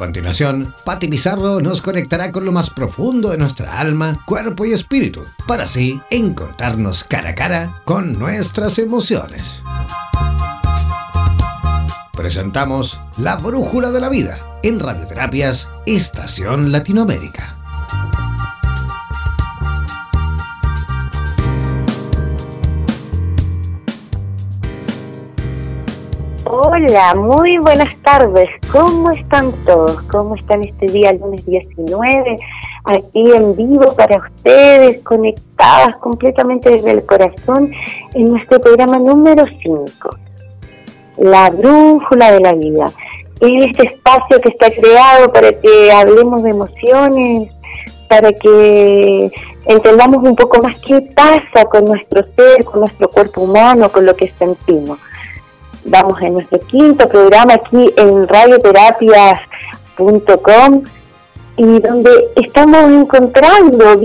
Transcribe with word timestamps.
continuación, 0.00 0.74
Patti 0.86 1.08
Pizarro 1.08 1.60
nos 1.60 1.82
conectará 1.82 2.32
con 2.32 2.46
lo 2.46 2.52
más 2.52 2.70
profundo 2.70 3.28
de 3.30 3.36
nuestra 3.36 3.78
alma, 3.78 4.24
cuerpo 4.26 4.64
y 4.64 4.72
espíritu, 4.72 5.26
para 5.46 5.64
así 5.64 6.00
encontrarnos 6.10 7.04
cara 7.04 7.30
a 7.30 7.34
cara 7.34 7.82
con 7.84 8.18
nuestras 8.18 8.78
emociones. 8.78 9.62
Presentamos 12.14 12.98
La 13.18 13.36
Brújula 13.36 13.90
de 13.92 14.00
la 14.00 14.08
Vida 14.08 14.38
en 14.62 14.80
Radioterapias 14.80 15.70
Estación 15.84 16.72
Latinoamérica. 16.72 17.59
Hola, 26.72 27.16
muy 27.16 27.58
buenas 27.58 27.96
tardes. 27.96 28.48
¿Cómo 28.70 29.10
están 29.10 29.50
todos? 29.62 30.00
¿Cómo 30.02 30.36
están 30.36 30.62
este 30.62 30.86
día, 30.86 31.12
lunes 31.12 31.44
19? 31.44 32.36
Aquí 32.84 33.32
en 33.32 33.56
vivo 33.56 33.92
para 33.96 34.18
ustedes, 34.18 35.02
conectadas 35.02 35.96
completamente 35.96 36.70
desde 36.70 36.92
el 36.92 37.04
corazón 37.04 37.72
en 38.14 38.30
nuestro 38.30 38.60
programa 38.60 39.00
número 39.00 39.46
5, 39.60 40.10
La 41.16 41.50
Brújula 41.50 42.30
de 42.30 42.40
la 42.40 42.52
Vida. 42.52 42.92
Este 43.40 43.86
espacio 43.88 44.40
que 44.40 44.50
está 44.50 44.70
creado 44.70 45.32
para 45.32 45.50
que 45.50 45.90
hablemos 45.90 46.44
de 46.44 46.50
emociones, 46.50 47.50
para 48.08 48.30
que 48.30 49.28
entendamos 49.64 50.18
un 50.18 50.36
poco 50.36 50.62
más 50.62 50.78
qué 50.86 51.00
pasa 51.16 51.64
con 51.68 51.86
nuestro 51.86 52.22
ser, 52.36 52.64
con 52.64 52.78
nuestro 52.78 53.10
cuerpo 53.10 53.40
humano, 53.40 53.90
con 53.90 54.06
lo 54.06 54.14
que 54.14 54.32
sentimos. 54.38 55.00
Vamos 55.84 56.20
en 56.20 56.34
nuestro 56.34 56.60
quinto 56.60 57.08
programa 57.08 57.54
aquí 57.54 57.90
en 57.96 58.28
radioterapias.com 58.28 60.82
y 61.56 61.80
donde 61.80 62.28
estamos 62.36 62.84
encontrando 62.84 64.00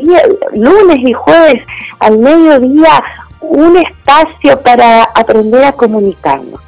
lunes 0.53 0.97
y 0.97 1.13
jueves 1.13 1.61
al 1.99 2.17
mediodía 2.17 3.03
un 3.41 3.77
espacio 3.77 4.59
para 4.61 5.03
aprender 5.03 5.65
a 5.65 5.73
comunicarnos. 5.73 6.61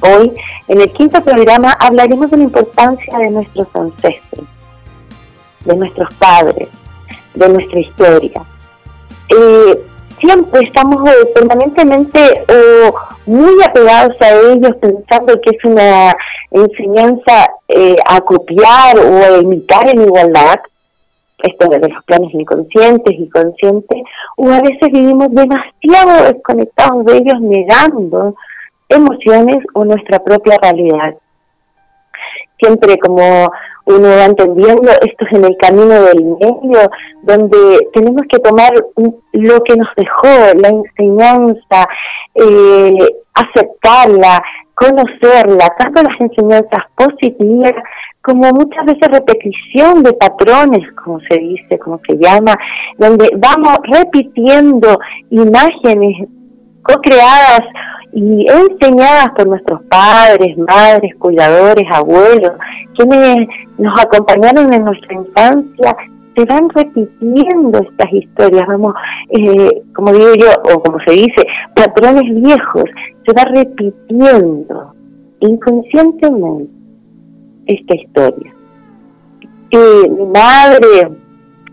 Hoy, 0.00 0.32
en 0.68 0.80
el 0.80 0.92
quinto 0.92 1.20
programa, 1.22 1.72
hablaremos 1.72 2.30
de 2.30 2.36
la 2.36 2.44
importancia 2.44 3.18
de 3.18 3.30
nuestros 3.30 3.66
ancestros, 3.74 4.46
de 5.64 5.76
nuestros 5.76 6.14
padres, 6.14 6.68
de 7.34 7.48
nuestra 7.48 7.80
historia. 7.80 8.44
Eh, 9.28 9.84
siempre 10.18 10.62
estamos 10.62 11.08
eh, 11.08 11.26
permanentemente 11.34 12.18
eh, 12.48 12.90
muy 13.26 13.62
apegados 13.62 14.16
a 14.20 14.30
ellos 14.52 14.70
pensando 14.80 15.40
que 15.40 15.56
es 15.56 15.64
una 15.64 16.14
enseñanza 16.50 17.50
eh, 17.68 17.96
a 18.08 18.20
copiar 18.20 18.98
o 18.98 19.16
a 19.18 19.38
imitar 19.40 19.88
en 19.88 20.02
igualdad, 20.02 20.60
esto 21.42 21.68
de 21.68 21.78
los 21.80 22.04
planes 22.04 22.32
inconscientes 22.32 23.14
y 23.18 23.28
conscientes, 23.28 24.02
o 24.36 24.48
a 24.48 24.60
veces 24.60 24.90
vivimos 24.92 25.28
demasiado 25.30 26.32
desconectados 26.32 27.04
de 27.04 27.16
ellos 27.18 27.40
negando 27.40 28.34
emociones 28.88 29.58
o 29.74 29.84
nuestra 29.84 30.18
propia 30.20 30.58
realidad. 30.62 31.14
Siempre 32.58 32.98
como 32.98 33.48
uno 33.86 34.08
va 34.08 34.24
entendiendo, 34.24 34.90
esto 34.90 35.26
es 35.26 35.32
en 35.32 35.44
el 35.44 35.56
camino 35.58 36.02
del 36.02 36.24
medio, 36.24 36.90
donde 37.22 37.88
tenemos 37.92 38.22
que 38.28 38.38
tomar 38.40 38.72
lo 39.32 39.60
que 39.64 39.76
nos 39.76 39.88
dejó, 39.96 40.28
la 40.56 40.68
enseñanza, 40.68 41.88
eh, 42.34 42.98
aceptarla, 43.34 44.42
conocerla, 44.74 45.74
tanto 45.78 46.02
las 46.02 46.20
enseñanzas 46.20 46.82
positivas 46.96 47.74
como 48.22 48.50
muchas 48.50 48.84
veces 48.84 49.08
repetición 49.08 50.02
de 50.02 50.12
patrones, 50.14 50.82
como 51.04 51.20
se 51.20 51.38
dice, 51.38 51.78
como 51.78 52.00
se 52.08 52.18
llama, 52.18 52.58
donde 52.98 53.30
vamos 53.36 53.78
repitiendo 53.84 54.98
imágenes 55.30 56.28
co-creadas 56.82 57.60
y 58.12 58.46
enseñadas 58.48 59.30
por 59.36 59.46
nuestros 59.46 59.82
padres, 59.84 60.56
madres, 60.58 61.14
cuidadores, 61.16 61.84
abuelos, 61.90 62.52
quienes 62.96 63.48
nos 63.78 63.98
acompañaron 64.02 64.72
en 64.72 64.84
nuestra 64.84 65.14
infancia, 65.14 65.96
se 66.36 66.44
van 66.44 66.68
repitiendo 66.68 67.78
estas 67.78 68.12
historias, 68.12 68.66
vamos, 68.66 68.94
eh, 69.30 69.82
como 69.94 70.12
digo 70.12 70.34
yo, 70.34 70.48
o 70.74 70.82
como 70.82 71.00
se 71.00 71.12
dice, 71.12 71.46
patrones 71.74 72.24
viejos, 72.42 72.84
se 73.26 73.32
va 73.32 73.44
repitiendo 73.44 74.92
inconscientemente 75.40 76.70
esta 77.66 77.94
historia. 77.94 78.54
Y 79.70 80.08
mi 80.10 80.26
madre, 80.26 81.10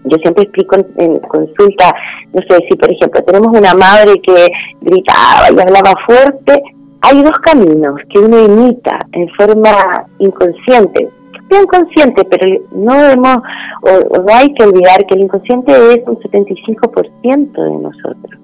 yo 0.06 0.18
siempre 0.18 0.44
explico 0.44 0.76
en, 0.98 1.20
consulta, 1.20 1.96
no 2.34 2.42
sé 2.50 2.66
si 2.68 2.76
por 2.76 2.92
ejemplo 2.92 3.24
tenemos 3.24 3.58
una 3.58 3.74
madre 3.74 4.20
que 4.22 4.52
gritaba 4.82 5.50
y 5.52 5.60
hablaba 5.60 5.94
fuerte, 6.06 6.62
hay 7.02 7.22
dos 7.22 7.38
caminos 7.40 8.00
que 8.10 8.20
uno 8.20 8.40
imita 8.40 9.00
en 9.12 9.30
forma 9.30 10.06
inconsciente, 10.20 11.10
bien 11.50 11.66
consciente, 11.66 12.24
pero 12.26 12.48
no 12.72 12.94
debemos, 12.94 13.38
o, 13.82 14.22
no 14.22 14.34
hay 14.34 14.54
que 14.54 14.64
olvidar 14.64 15.06
que 15.06 15.16
el 15.16 15.22
inconsciente 15.22 15.72
es 15.72 16.08
un 16.08 16.18
75% 16.18 17.52
de 17.52 17.78
nosotros. 17.78 18.40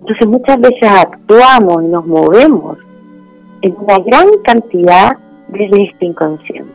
Entonces 0.00 0.26
muchas 0.26 0.60
veces 0.60 0.88
actuamos 0.88 1.82
y 1.82 1.86
nos 1.88 2.06
movemos 2.06 2.78
en 3.62 3.74
una 3.78 3.98
gran 3.98 4.28
cantidad 4.44 5.16
desde 5.48 5.84
este 5.84 6.06
inconsciente. 6.06 6.72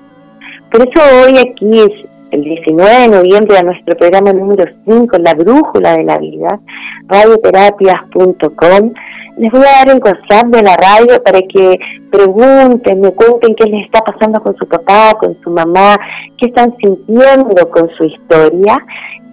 Por 0.70 0.82
eso 0.82 1.02
hoy 1.26 1.38
aquí 1.38 1.80
es 1.80 2.12
el 2.32 2.44
19 2.44 2.90
de 2.90 3.08
noviembre 3.10 3.58
a 3.58 3.64
nuestro 3.64 3.96
programa 3.96 4.32
número 4.32 4.66
5, 4.86 5.18
La 5.20 5.34
Brújula 5.34 5.98
de 5.98 6.04
la 6.06 6.18
Vida, 6.18 6.60
radioterapias.com. 7.08 8.94
Les 9.38 9.52
voy 9.52 9.62
a 9.62 9.86
dar 9.86 9.96
el 9.96 10.02
WhatsApp 10.04 10.48
de 10.48 10.62
la 10.62 10.78
radio 10.78 11.22
para 11.24 11.42
que 11.42 11.80
pregunten, 12.10 13.02
me 13.02 13.12
cuenten 13.12 13.56
qué 13.56 13.70
les 13.70 13.86
está 13.86 14.02
pasando 14.02 14.42
con 14.42 14.56
su 14.58 14.68
papá, 14.68 15.14
con 15.20 15.38
su 15.44 15.50
mamá, 15.50 15.98
qué 16.38 16.48
están 16.48 16.76
sintiendo 16.78 17.70
con 17.70 17.90
su 17.98 18.06
historia, 18.06 18.78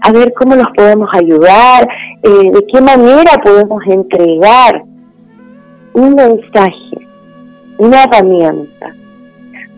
a 0.00 0.12
ver 0.12 0.32
cómo 0.34 0.56
los 0.56 0.68
podemos 0.76 1.08
ayudar, 1.12 1.88
eh, 2.22 2.50
de 2.52 2.66
qué 2.66 2.80
manera 2.80 3.32
podemos 3.44 3.82
entregar 3.86 4.82
un 5.94 6.14
mensaje, 6.14 7.06
una 7.78 8.04
herramienta 8.04 8.94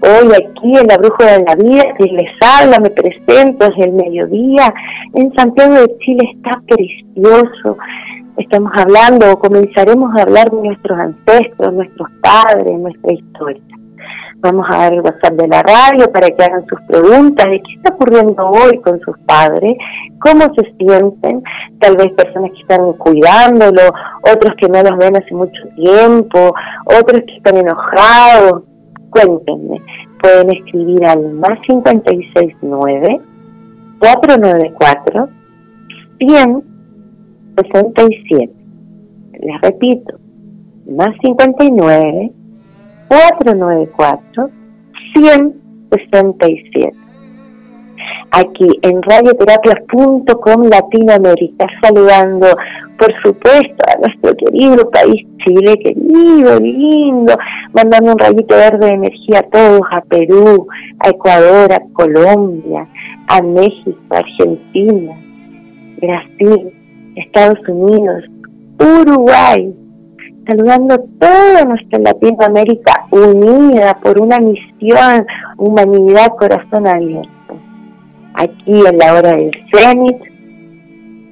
Hoy 0.03 0.33
aquí 0.33 0.79
en 0.79 0.87
la 0.87 0.97
Brújula 0.97 1.39
de 1.39 1.45
la 1.45 1.55
Vida, 1.57 1.95
que 1.99 2.05
les 2.05 2.31
habla, 2.41 2.79
me 2.79 2.89
presento, 2.89 3.67
es 3.67 3.87
el 3.87 3.93
mediodía. 3.93 4.73
En 5.15 5.31
Santiago 5.35 5.75
de 5.75 5.99
Chile 5.99 6.33
está 6.37 6.59
precioso. 6.67 7.77
Estamos 8.39 8.73
hablando 8.75 9.31
o 9.31 9.39
comenzaremos 9.39 10.17
a 10.17 10.23
hablar 10.23 10.51
de 10.51 10.63
nuestros 10.69 10.99
ancestros, 10.99 11.75
nuestros 11.75 12.09
padres, 12.23 12.79
nuestra 12.79 13.13
historia. 13.13 13.63
Vamos 14.39 14.67
a 14.71 14.79
dar 14.79 14.95
el 14.95 15.03
WhatsApp 15.03 15.35
de 15.35 15.49
la 15.49 15.63
radio 15.63 16.11
para 16.11 16.31
que 16.31 16.45
hagan 16.45 16.65
sus 16.67 16.81
preguntas 16.89 17.51
de 17.51 17.61
qué 17.61 17.75
está 17.75 17.93
ocurriendo 17.93 18.49
hoy 18.49 18.81
con 18.81 18.99
sus 19.01 19.19
padres, 19.27 19.75
cómo 20.19 20.47
se 20.55 20.73
sienten, 20.79 21.43
tal 21.79 21.97
vez 21.99 22.11
personas 22.13 22.53
que 22.53 22.61
están 22.63 22.91
cuidándolo, 22.95 23.83
otros 24.23 24.55
que 24.57 24.67
no 24.67 24.83
los 24.83 24.97
ven 24.97 25.17
hace 25.17 25.35
mucho 25.35 25.63
tiempo, 25.77 26.55
otros 26.87 27.21
que 27.27 27.37
están 27.37 27.59
enojados, 27.59 28.63
cuéntenme, 29.11 29.83
pueden 30.23 30.51
escribir 30.51 31.05
al 31.05 31.33
más 31.35 31.59
569 31.67 33.21
494 33.99 35.29
167. 36.19 38.55
Les 39.41 39.61
repito, 39.61 40.17
más 40.87 41.15
59 41.23 42.31
494 43.09 44.51
167 45.15 47.10
aquí 48.31 48.69
en 48.83 49.03
radioterapias.com 49.03 50.69
Latinoamérica, 50.69 51.67
saludando 51.83 52.47
por 53.01 53.13
supuesto 53.23 53.83
a 53.89 53.99
nuestro 53.99 54.37
querido 54.37 54.89
país 54.91 55.27
Chile, 55.39 55.79
querido, 55.79 56.61
lindo, 56.61 57.35
mandando 57.73 58.13
un 58.13 58.19
rayito 58.19 58.55
verde 58.55 58.87
de 58.87 58.93
energía 58.93 59.39
a 59.39 59.43
todos, 59.43 59.81
a 59.91 60.03
Perú, 60.03 60.69
a 60.99 61.09
Ecuador, 61.09 61.73
a 61.73 61.81
Colombia, 61.95 62.87
a 63.29 63.41
México, 63.41 63.99
Argentina, 64.11 65.15
Brasil, 65.99 66.73
Estados 67.17 67.59
Unidos, 67.67 68.25
Uruguay, 68.79 69.75
saludando 70.47 71.03
toda 71.19 71.65
nuestra 71.65 71.99
Latinoamérica 72.01 73.07
unida 73.11 73.99
por 74.03 74.21
una 74.21 74.41
misión, 74.41 75.27
humanidad, 75.57 76.35
corazón 76.39 76.87
abierto 76.87 77.40
aquí 78.41 78.87
en 78.87 78.99
la 78.99 79.15
hora 79.15 79.37
del 79.37 79.51
cenit, 79.71 80.17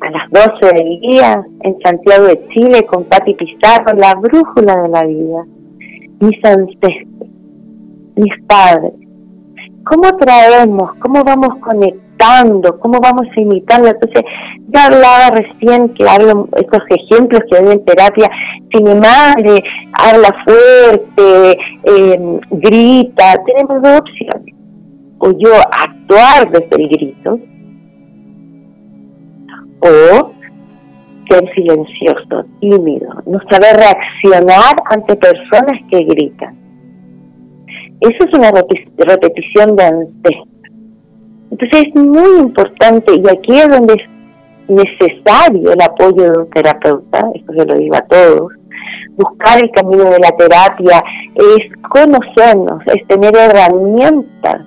a 0.00 0.10
las 0.10 0.30
12 0.30 0.74
del 0.74 1.00
día, 1.00 1.42
en 1.62 1.76
Santiago 1.82 2.26
de 2.26 2.46
Chile, 2.48 2.86
con 2.86 3.04
Pati 3.04 3.34
Pizarro, 3.34 3.96
la 3.96 4.14
brújula 4.14 4.82
de 4.82 4.88
la 4.88 5.04
vida. 5.04 5.44
Mis 6.20 6.44
ancestros, 6.44 7.28
mis 8.16 8.34
padres, 8.46 8.92
¿cómo 9.84 10.16
traemos, 10.18 10.94
cómo 10.96 11.24
vamos 11.24 11.56
conectando, 11.60 12.78
cómo 12.78 13.00
vamos 13.00 13.26
imitando? 13.36 13.88
Entonces, 13.88 14.22
ya 14.68 14.86
hablaba 14.86 15.30
recién 15.30 15.88
que 15.94 16.08
hablo 16.08 16.48
estos 16.56 16.82
ejemplos 16.90 17.40
que 17.50 17.56
hay 17.56 17.72
en 17.72 17.84
terapia, 17.84 18.30
si 18.70 18.82
mi 18.82 18.94
madre 18.94 19.62
habla 19.92 20.34
fuerte, 20.44 21.58
em, 21.84 22.40
grita, 22.50 23.42
tenemos 23.46 23.82
dos 23.82 24.00
opciones. 24.00 24.57
O 25.18 25.32
yo 25.32 25.50
actuar 25.54 26.50
desde 26.50 26.82
el 26.82 26.88
grito, 26.88 27.40
o 29.80 30.32
ser 31.28 31.54
silencioso, 31.54 32.44
tímido, 32.60 33.08
no 33.26 33.38
saber 33.50 33.76
reaccionar 33.76 34.76
ante 34.86 35.16
personas 35.16 35.80
que 35.90 36.04
gritan. 36.04 36.56
Eso 38.00 38.24
es 38.24 38.34
una 38.34 38.50
repetición 38.50 39.76
de 39.76 39.84
ancestros. 39.84 40.48
Entonces 41.50 41.86
es 41.88 41.94
muy 41.94 42.40
importante, 42.40 43.14
y 43.16 43.28
aquí 43.28 43.58
es 43.58 43.68
donde 43.68 43.94
es 43.94 44.08
necesario 44.68 45.72
el 45.72 45.80
apoyo 45.82 46.32
de 46.32 46.38
un 46.38 46.50
terapeuta, 46.50 47.30
esto 47.34 47.52
se 47.52 47.64
lo 47.64 47.74
digo 47.74 47.96
a 47.96 48.02
todos, 48.02 48.52
buscar 49.16 49.62
el 49.62 49.70
camino 49.70 50.04
de 50.04 50.18
la 50.18 50.30
terapia 50.36 51.02
es 51.34 51.72
conocernos, 51.88 52.82
es 52.86 53.06
tener 53.06 53.34
herramientas 53.36 54.62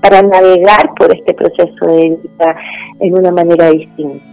para 0.00 0.22
navegar 0.22 0.94
por 0.96 1.14
este 1.14 1.34
proceso 1.34 1.86
de 1.86 2.18
vida 2.22 2.56
en 3.00 3.14
una 3.14 3.30
manera 3.30 3.70
distinta 3.70 4.30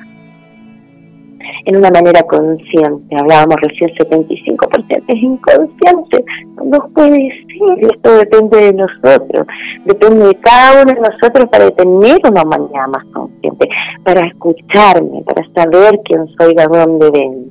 en 1.65 1.77
una 1.77 1.89
manera 1.89 2.21
consciente. 2.23 3.15
Hablábamos 3.15 3.57
recién 3.61 3.89
75% 3.91 5.03
es 5.07 5.15
inconsciente. 5.15 6.25
No 6.63 6.79
puede 6.93 7.29
ser, 7.29 7.91
esto 7.91 8.17
depende 8.17 8.57
de 8.57 8.73
nosotros, 8.73 9.47
depende 9.85 10.27
de 10.27 10.35
cada 10.35 10.83
uno 10.83 10.93
de 10.93 11.01
nosotros 11.01 11.49
para 11.49 11.71
tener 11.71 12.19
una 12.29 12.43
manera 12.43 12.87
más 12.87 13.03
consciente, 13.13 13.69
para 14.03 14.27
escucharme, 14.27 15.23
para 15.23 15.47
saber 15.53 15.99
quién 16.05 16.27
soy, 16.37 16.55
de 16.55 16.67
dónde 16.67 17.11
vengo. 17.11 17.47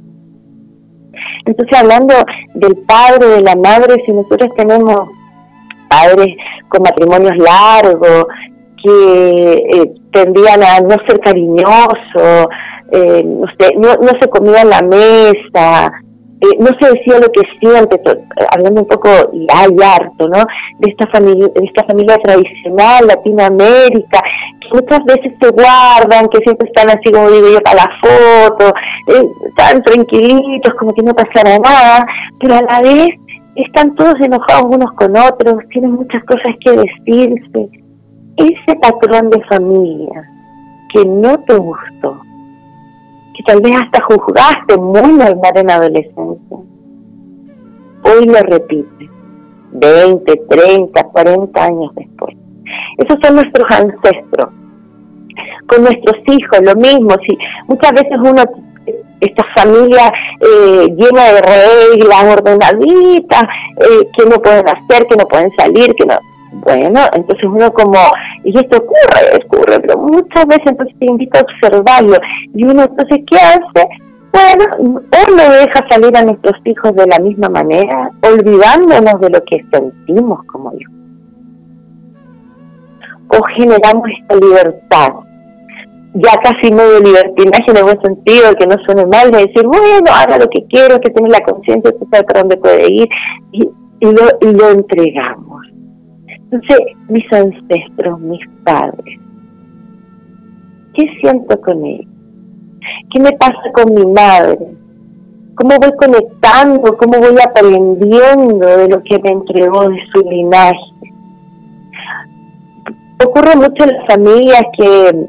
Entonces, 1.46 1.78
hablando 1.78 2.14
del 2.54 2.76
padre, 2.78 3.26
de 3.26 3.40
la 3.40 3.56
madre, 3.56 4.02
si 4.04 4.12
nosotros 4.12 4.50
tenemos 4.56 5.08
padres 5.88 6.34
con 6.68 6.82
matrimonios 6.82 7.36
largos, 7.36 8.26
que 8.82 9.52
eh, 9.54 9.94
tendían 10.12 10.62
a 10.62 10.80
no 10.80 10.96
ser 11.06 11.20
cariñosos, 11.20 12.46
eh, 12.92 13.24
no, 13.24 13.94
no, 13.94 14.20
se 14.20 14.28
comía 14.28 14.62
en 14.62 14.70
la 14.70 14.82
mesa, 14.82 15.92
eh, 16.40 16.56
no 16.58 16.66
se 16.78 16.92
decía 16.92 17.18
lo 17.18 17.32
que 17.32 17.40
siente, 17.58 18.00
hablando 18.52 18.82
un 18.82 18.88
poco, 18.88 19.08
y 19.32 19.46
hay 19.52 19.74
harto, 19.82 20.28
¿no? 20.28 20.44
De 20.78 20.90
esta 20.90 21.06
familia, 21.08 21.48
de 21.48 21.64
esta 21.64 21.84
familia 21.84 22.16
tradicional, 22.18 23.06
Latinoamérica, 23.06 24.22
que 24.60 24.68
muchas 24.72 25.04
veces 25.04 25.32
se 25.40 25.50
guardan, 25.50 26.28
que 26.28 26.38
siempre 26.44 26.68
están 26.68 26.90
así 26.90 27.10
como 27.10 27.30
digo 27.30 27.48
yo 27.48 27.60
para 27.60 27.84
la 27.84 27.90
foto, 28.00 28.74
eh, 29.08 29.28
están 29.48 29.82
tranquilitos, 29.82 30.74
como 30.74 30.92
que 30.92 31.02
no 31.02 31.14
pasará 31.14 31.58
nada, 31.58 32.06
pero 32.38 32.54
a 32.54 32.62
la 32.62 32.82
vez 32.82 33.14
están 33.56 33.94
todos 33.94 34.14
enojados 34.20 34.74
unos 34.74 34.92
con 34.92 35.16
otros, 35.16 35.64
tienen 35.70 35.92
muchas 35.92 36.22
cosas 36.24 36.54
que 36.60 36.72
decirse. 36.72 37.70
Ese 38.36 38.76
patrón 38.82 39.30
de 39.30 39.42
familia 39.44 40.30
que 40.92 41.04
no 41.06 41.38
te 41.44 41.56
gustó, 41.56 42.20
que 43.34 43.42
tal 43.46 43.60
vez 43.62 43.74
hasta 43.76 44.02
juzgaste 44.02 44.76
muy 44.76 45.12
normal 45.12 45.52
en 45.54 45.70
adolescencia, 45.70 46.56
hoy 48.04 48.26
lo 48.26 48.38
repite, 48.42 49.10
20, 49.72 50.36
30, 50.48 51.04
40 51.04 51.64
años 51.64 51.94
después. 51.94 52.36
Esos 52.98 53.18
son 53.22 53.36
nuestros 53.36 53.70
ancestros. 53.70 54.48
Con 55.68 55.82
nuestros 55.82 56.16
hijos, 56.28 56.60
lo 56.62 56.74
mismo. 56.76 57.10
Si 57.26 57.36
muchas 57.68 57.92
veces 57.92 58.18
uno, 58.18 58.42
esta 59.20 59.44
familia 59.56 60.12
eh, 60.40 60.86
llena 60.96 61.24
de 61.32 61.42
reglas, 61.42 62.38
ordenaditas, 62.38 63.42
eh, 63.78 64.08
que 64.16 64.26
no 64.26 64.36
pueden 64.42 64.64
hacer, 64.68 65.06
que 65.08 65.16
no 65.16 65.26
pueden 65.26 65.50
salir, 65.56 65.94
que 65.94 66.06
no 66.06 66.18
bueno, 66.52 67.00
entonces 67.12 67.44
uno 67.44 67.72
como, 67.72 67.98
y 68.42 68.58
esto 68.58 68.78
ocurre, 68.78 69.44
ocurre, 69.44 69.80
pero 69.80 69.98
muchas 69.98 70.46
veces 70.46 70.66
entonces 70.66 70.96
te 70.98 71.06
invita 71.06 71.40
a 71.40 71.42
observarlo. 71.42 72.16
Y 72.54 72.64
uno 72.64 72.84
entonces, 72.84 73.20
¿qué 73.26 73.36
hace? 73.36 73.88
Bueno, 74.32 74.64
o 74.78 75.30
lo 75.30 75.50
deja 75.50 75.86
salir 75.88 76.16
a 76.16 76.22
nuestros 76.22 76.54
hijos 76.64 76.94
de 76.94 77.06
la 77.06 77.18
misma 77.18 77.48
manera, 77.48 78.10
olvidándonos 78.22 79.20
de 79.20 79.30
lo 79.30 79.44
que 79.44 79.64
sentimos 79.70 80.44
como 80.44 80.72
hijos. 80.74 80.94
O 83.28 83.42
generamos 83.54 84.08
esta 84.08 84.36
libertad, 84.36 85.08
ya 86.16 86.40
casi 86.42 86.72
medio 86.72 87.00
libertinaje 87.00 87.70
en 87.70 87.76
el 87.76 87.84
buen 87.84 88.00
sentido, 88.00 88.54
que 88.58 88.66
no 88.66 88.76
suene 88.84 89.06
mal, 89.06 89.30
de 89.30 89.46
decir, 89.46 89.66
bueno, 89.66 90.10
haga 90.12 90.38
lo 90.38 90.46
que 90.48 90.64
quiero, 90.66 91.00
que 91.00 91.10
tiene 91.10 91.28
la 91.28 91.40
conciencia, 91.40 91.92
que 91.92 92.06
sabe 92.10 92.24
para 92.24 92.40
dónde 92.40 92.56
puede 92.56 92.90
ir, 92.90 93.08
y, 93.52 93.64
lo, 94.00 94.22
y 94.40 94.54
lo 94.54 94.70
entregamos. 94.70 95.66
Entonces, 96.26 96.78
mis 97.08 97.30
ancestros, 97.32 98.20
mis 98.20 98.40
padres, 98.64 99.18
¿qué 100.94 101.06
siento 101.20 101.60
con 101.60 101.84
ellos? 101.84 102.06
¿Qué 103.12 103.20
me 103.20 103.32
pasa 103.32 103.60
con 103.74 103.94
mi 103.94 104.06
madre? 104.06 104.58
¿Cómo 105.56 105.76
voy 105.78 105.92
conectando? 105.98 106.96
¿Cómo 106.96 107.18
voy 107.18 107.36
aprendiendo 107.42 108.66
de 108.66 108.88
lo 108.88 109.02
que 109.02 109.18
me 109.18 109.30
entregó 109.30 109.88
de 109.88 109.98
su 110.12 110.20
linaje? 110.28 110.78
Ocurre 113.24 113.56
mucho 113.56 113.84
en 113.84 113.96
las 113.96 114.06
familias 114.06 114.62
que 114.78 115.26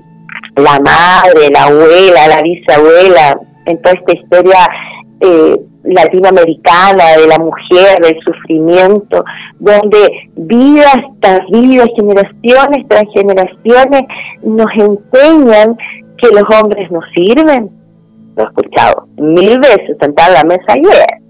la 0.58 0.80
madre, 0.80 1.50
la 1.52 1.64
abuela, 1.66 2.28
la 2.28 2.42
bisabuela, 2.42 3.40
en 3.66 3.82
toda 3.82 3.96
esta 3.96 4.14
historia 4.14 4.70
eh, 5.20 5.56
latinoamericana 5.84 7.18
de 7.18 7.28
la 7.28 7.38
mujer, 7.38 8.02
del 8.02 8.20
sufrimiento, 8.24 9.24
donde 9.60 10.30
vidas 10.36 10.98
tras 11.22 11.42
vidas, 11.52 11.88
generaciones 11.96 12.88
tras 12.88 13.04
generaciones, 13.14 14.02
nos 14.44 14.72
enseñan 14.74 15.78
que 16.18 16.30
los 16.30 16.44
hombres 16.60 16.92
no 16.92 17.02
sirven. 17.14 17.70
Lo 18.36 18.44
he 18.44 18.46
escuchado 18.48 19.08
mil 19.18 19.60
veces 19.60 19.98
sentar 20.00 20.32
la 20.32 20.44
mesa 20.44 20.74
ayer 20.74 21.27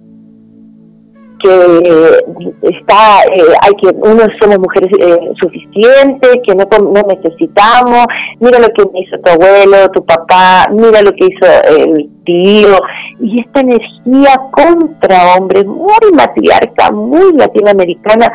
que 1.39 1.49
eh, 1.49 2.45
está 2.63 3.23
eh, 3.33 3.41
hay 3.61 3.73
que 3.81 3.95
uno 3.95 4.23
somos 4.41 4.59
mujeres 4.59 4.89
eh, 4.99 5.31
suficientes 5.39 6.39
que 6.45 6.55
no, 6.55 6.65
no 6.79 7.01
necesitamos. 7.07 8.07
Mira 8.39 8.59
lo 8.59 8.67
que 8.69 8.83
hizo 8.99 9.17
tu 9.19 9.31
abuelo 9.31 9.89
tu 9.91 10.03
papá 10.05 10.67
mira 10.71 11.01
lo 11.01 11.11
que 11.11 11.25
hizo 11.25 11.77
el 11.77 12.09
tío. 12.25 12.77
Y 13.19 13.41
esta 13.41 13.61
energía 13.61 14.41
contra 14.51 15.35
hombres 15.37 15.65
muy 15.65 16.11
matriarca 16.13 16.91
muy 16.91 17.33
latinoamericana 17.33 18.31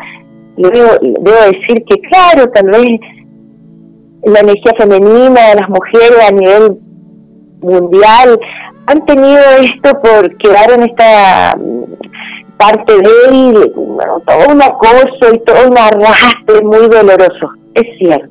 debo, 0.57 0.89
debo 1.01 1.37
decir 1.51 1.83
que 1.85 1.99
claro 2.09 2.49
tal 2.53 2.69
vez 2.69 2.99
la 4.25 4.39
energía 4.39 4.73
femenina 4.77 5.49
de 5.49 5.55
las 5.55 5.69
mujeres 5.69 6.29
a 6.29 6.31
nivel 6.31 6.77
mundial 7.61 8.39
han 8.85 9.05
tenido 9.05 9.39
esto 9.61 10.01
por 10.01 10.37
quedar 10.37 10.71
en 10.71 10.83
esta 10.83 11.57
parte 12.63 12.93
de 12.93 13.09
él, 13.29 13.73
bueno, 13.75 14.21
todo 14.25 14.53
un 14.53 14.61
acoso 14.61 15.33
y 15.33 15.39
todo 15.39 15.69
un 15.69 15.77
arrastre 15.77 16.61
muy 16.63 16.87
doloroso, 16.87 17.51
es 17.73 17.97
cierto. 17.97 18.29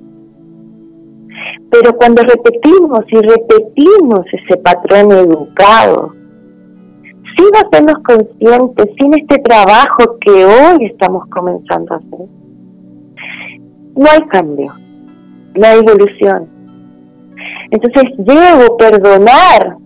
Pero 1.70 1.96
cuando 1.96 2.22
repetimos 2.22 3.04
y 3.08 3.16
repetimos 3.16 4.20
ese 4.32 4.56
patrón 4.58 5.12
educado, 5.12 6.14
sin 7.36 7.56
hacernos 7.56 8.02
conscientes, 8.04 8.86
sin 8.98 9.14
este 9.14 9.38
trabajo 9.38 10.18
que 10.20 10.44
hoy 10.44 10.86
estamos 10.86 11.26
comenzando 11.28 11.94
a 11.94 11.96
hacer, 11.98 12.26
no 13.96 14.06
hay 14.10 14.20
cambio, 14.28 14.72
no 15.54 15.66
hay 15.66 15.78
evolución. 15.78 16.48
Entonces 17.70 18.04
debo 18.18 18.76
perdonar 18.76 19.76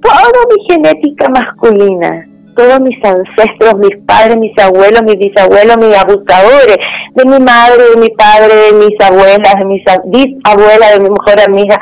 toda 0.00 0.40
mi 0.48 0.64
genética 0.68 1.28
masculina, 1.28 2.28
todos 2.54 2.80
mis 2.80 2.96
ancestros, 3.04 3.78
mis 3.78 3.96
padres, 4.06 4.36
mis 4.38 4.56
abuelos, 4.58 5.02
mis 5.02 5.18
bisabuelos, 5.18 5.76
mis 5.78 5.96
abusadores, 5.96 6.76
de 7.14 7.24
mi 7.24 7.38
madre, 7.38 7.82
de 7.94 8.00
mi 8.00 8.08
padre, 8.10 8.54
de 8.54 8.72
mis 8.72 9.00
abuelas, 9.00 9.54
de 9.58 9.64
mis 9.64 9.82
bisabuelas, 10.06 10.92
de 10.94 11.00
mi 11.00 11.10
mejor 11.10 11.40
amiga. 11.46 11.80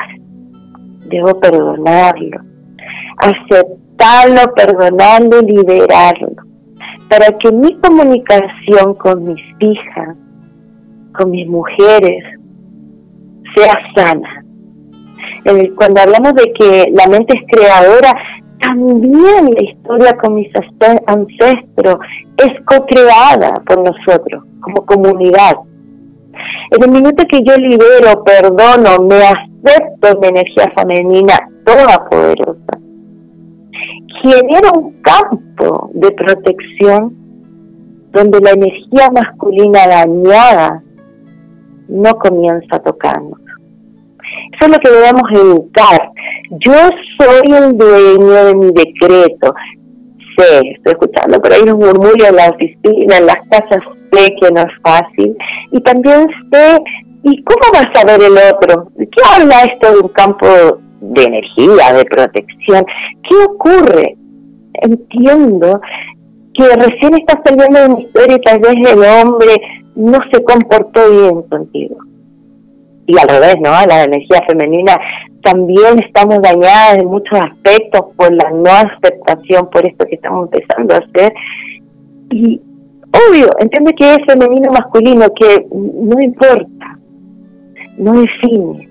Debo 1.05 1.39
perdonarlo, 1.39 2.41
aceptarlo, 3.17 4.53
perdonarlo, 4.55 5.41
liberarlo, 5.41 6.43
para 7.09 7.37
que 7.37 7.51
mi 7.51 7.77
comunicación 7.79 8.93
con 8.95 9.25
mis 9.25 9.41
hijas, 9.59 10.15
con 11.17 11.31
mis 11.31 11.47
mujeres, 11.47 12.23
sea 13.55 13.77
sana. 13.95 14.45
Cuando 15.75 16.01
hablamos 16.01 16.33
de 16.35 16.51
que 16.53 16.91
la 16.93 17.07
mente 17.07 17.35
es 17.35 17.41
creadora, 17.47 18.15
también 18.61 19.53
la 19.53 19.63
historia 19.63 20.17
con 20.17 20.35
mis 20.35 20.49
ancestros 21.07 21.97
es 22.37 22.65
co-creada 22.65 23.61
por 23.65 23.79
nosotros 23.79 24.43
como 24.61 24.85
comunidad. 24.85 25.55
En 26.71 26.83
el 26.83 26.91
minuto 26.91 27.23
que 27.27 27.43
yo 27.43 27.57
libero, 27.57 28.23
perdono, 28.23 29.03
me 29.03 29.17
acepto 29.17 30.19
mi 30.19 30.27
energía 30.27 30.71
femenina 30.75 31.33
toda 31.65 32.09
poderosa, 32.09 32.79
genera 34.21 34.71
un 34.71 34.93
campo 35.01 35.89
de 35.93 36.11
protección 36.11 37.15
donde 38.11 38.39
la 38.39 38.51
energía 38.51 39.09
masculina 39.11 39.87
dañada 39.87 40.83
no 41.87 42.15
comienza 42.15 42.77
a 42.77 42.79
tocarnos. 42.79 43.39
Eso 44.53 44.65
es 44.65 44.69
lo 44.69 44.79
que 44.79 44.89
debemos 44.89 45.31
educar. 45.31 46.11
Yo 46.59 46.73
soy 47.19 47.51
el 47.51 47.77
dueño 47.77 48.45
de 48.45 48.55
mi 48.55 48.67
decreto. 48.67 49.53
Sé, 50.37 50.59
estoy 50.75 50.93
escuchando 50.93 51.41
por 51.41 51.51
ahí 51.51 51.65
los 51.65 51.77
murmullos 51.77 52.27
en 52.27 52.35
la 52.35 52.49
oficina, 52.49 53.17
en 53.17 53.25
las 53.25 53.47
casas, 53.49 53.81
sé 54.11 54.35
que 54.39 54.51
no 54.51 54.61
es 54.61 54.71
fácil. 54.81 55.35
Y 55.71 55.81
también 55.81 56.27
sé, 56.51 56.77
¿y 57.23 57.43
cómo 57.43 57.61
va 57.73 57.81
a 57.81 57.93
saber 57.93 58.21
el 58.21 58.37
otro? 58.53 58.91
¿Qué 58.97 59.23
habla 59.35 59.61
esto 59.61 59.91
de 59.91 59.99
un 59.99 60.09
campo 60.09 60.47
de 61.01 61.23
energía, 61.23 61.93
de 61.93 62.05
protección? 62.05 62.85
¿Qué 63.27 63.35
ocurre? 63.49 64.15
Entiendo 64.73 65.81
que 66.53 66.63
recién 66.75 67.13
estás 67.15 67.39
saliendo 67.45 67.79
de 67.79 67.85
una 67.87 68.01
historia 68.01 68.35
y 68.35 68.41
tal 68.41 68.59
vez 68.59 68.75
el 68.75 69.03
hombre 69.03 69.55
no 69.95 70.19
se 70.31 70.43
comportó 70.43 71.11
bien 71.11 71.41
contigo. 71.43 71.97
Y 73.11 73.19
al 73.19 73.27
revés, 73.27 73.55
¿no? 73.59 73.71
La 73.87 74.05
energía 74.05 74.41
femenina 74.47 74.97
también 75.43 75.99
estamos 75.99 76.41
dañadas 76.41 76.99
en 76.99 77.07
muchos 77.07 77.37
aspectos 77.37 78.05
por 78.15 78.33
la 78.33 78.49
no 78.51 78.69
aceptación, 78.69 79.69
por 79.69 79.85
esto 79.85 80.05
que 80.05 80.15
estamos 80.15 80.49
empezando 80.49 80.93
a 80.93 80.99
hacer. 80.99 81.33
Y 82.29 82.61
obvio, 83.29 83.49
entiende 83.59 83.93
que 83.95 84.13
es 84.13 84.19
femenino 84.25 84.71
masculino, 84.71 85.25
que 85.33 85.67
no 85.69 86.21
importa, 86.21 86.97
no 87.97 88.13
define, 88.21 88.87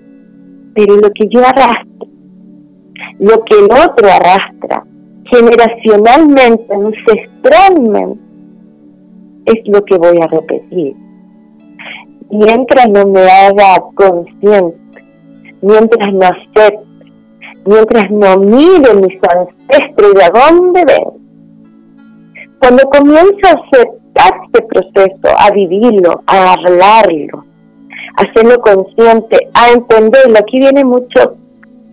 pero 0.75 0.97
lo 0.97 1.09
que 1.09 1.27
yo 1.27 1.39
arrastro, 1.39 2.07
lo 3.17 3.43
que 3.43 3.55
el 3.55 3.65
otro 3.65 4.07
arrastra, 4.07 4.85
generacionalmente, 5.31 6.71
ancestralmente, 6.71 8.21
es 9.45 9.67
lo 9.67 9.83
que 9.83 9.97
voy 9.97 10.19
a 10.21 10.27
repetir. 10.27 10.95
Mientras 12.31 12.89
no 12.89 13.05
me 13.07 13.21
haga 13.21 13.83
consciente, 13.93 14.77
mientras 15.61 16.13
no 16.13 16.25
acepte, 16.25 16.79
mientras 17.65 18.09
no 18.09 18.37
mire 18.37 18.93
mis 18.95 19.17
ancestros 19.29 20.13
de 20.13 20.29
dónde 20.33 20.85
ven, 20.85 21.21
cuando 22.59 22.83
comienzo 22.89 23.39
a 23.47 23.59
aceptar 23.59 24.31
este 24.45 24.61
proceso, 24.61 25.37
a 25.37 25.51
vivirlo, 25.51 26.23
a 26.25 26.53
hablarlo, 26.53 27.45
a 28.15 28.21
hacerlo 28.21 28.61
consciente, 28.61 29.49
a 29.53 29.71
entenderlo, 29.71 30.37
aquí 30.39 30.59
viene 30.59 30.85
mucho 30.85 31.35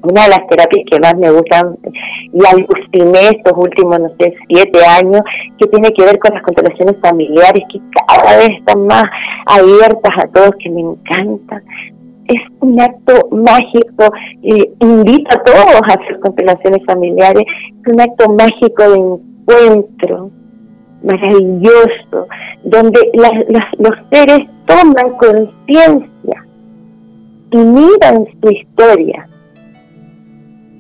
una 0.02 0.22
de 0.24 0.28
las 0.28 0.46
terapias 0.48 0.84
que 0.90 1.00
más 1.00 1.16
me 1.16 1.30
gustan 1.30 1.76
y 2.32 2.46
aluciné 2.46 3.36
estos 3.36 3.52
últimos, 3.56 3.98
no 3.98 4.08
sé, 4.18 4.34
siete 4.48 4.78
años, 4.84 5.22
que 5.58 5.66
tiene 5.66 5.90
que 5.90 6.04
ver 6.04 6.18
con 6.18 6.34
las 6.34 6.42
constelaciones 6.42 6.96
familiares, 7.00 7.62
que 7.72 7.80
cada 8.06 8.38
vez 8.38 8.50
están 8.58 8.86
más 8.86 9.04
abiertas 9.46 10.12
a 10.16 10.26
todos, 10.28 10.50
que 10.58 10.70
me 10.70 10.80
encantan. 10.82 11.62
Es 12.26 12.40
un 12.60 12.80
acto 12.80 13.28
mágico, 13.30 14.12
eh, 14.42 14.70
invito 14.80 15.34
a 15.34 15.42
todos 15.44 15.82
a 15.82 15.94
hacer 15.94 16.20
constelaciones 16.20 16.84
familiares, 16.86 17.44
es 17.46 17.92
un 17.92 18.00
acto 18.00 18.30
mágico 18.32 18.90
de 18.90 18.98
encuentro, 18.98 20.30
maravilloso, 21.02 22.28
donde 22.64 23.00
los 23.78 23.94
seres 24.10 24.40
toman 24.66 25.16
conciencia 25.16 26.44
y 27.50 27.56
miran 27.56 28.26
su 28.42 28.50
historia 28.50 29.26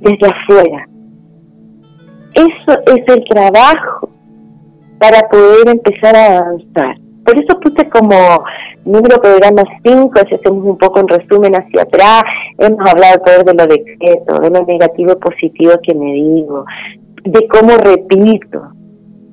desde 0.00 0.26
afuera. 0.26 0.88
Eso 2.34 2.78
es 2.86 3.16
el 3.16 3.24
trabajo 3.24 4.10
para 4.98 5.28
poder 5.28 5.68
empezar 5.68 6.16
a 6.16 6.38
avanzar. 6.38 6.96
Por 7.24 7.38
eso 7.38 7.60
puse 7.60 7.88
como 7.90 8.16
número 8.84 9.20
programa 9.20 9.62
5, 9.84 10.12
si 10.28 10.34
hacemos 10.34 10.64
un 10.64 10.78
poco 10.78 11.00
en 11.00 11.08
resumen 11.08 11.54
hacia 11.54 11.82
atrás, 11.82 12.22
hemos 12.58 12.80
hablado 12.90 13.20
todo 13.24 13.44
de 13.44 13.54
lo 13.54 13.66
decreto, 13.66 14.40
de 14.40 14.50
lo 14.50 14.64
negativo 14.64 15.12
y 15.12 15.16
positivo 15.16 15.72
que 15.82 15.94
me 15.94 16.12
digo, 16.14 16.64
de 17.24 17.48
cómo 17.48 17.76
repito. 17.76 18.72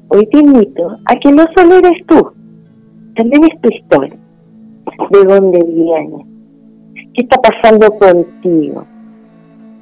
Hoy 0.10 0.27
te 0.27 0.39
invito 0.39 0.98
a 1.05 1.15
que 1.15 1.31
no 1.31 1.45
solo 1.55 1.77
eres 1.77 2.05
tú, 2.05 2.34
también 3.15 3.45
es 3.45 3.62
tu 3.62 3.69
historia, 3.69 4.17
de 5.12 5.24
dónde 5.24 5.63
vienes, 5.63 6.27
qué 7.13 7.22
está 7.22 7.39
pasando 7.41 7.89
contigo, 7.98 8.86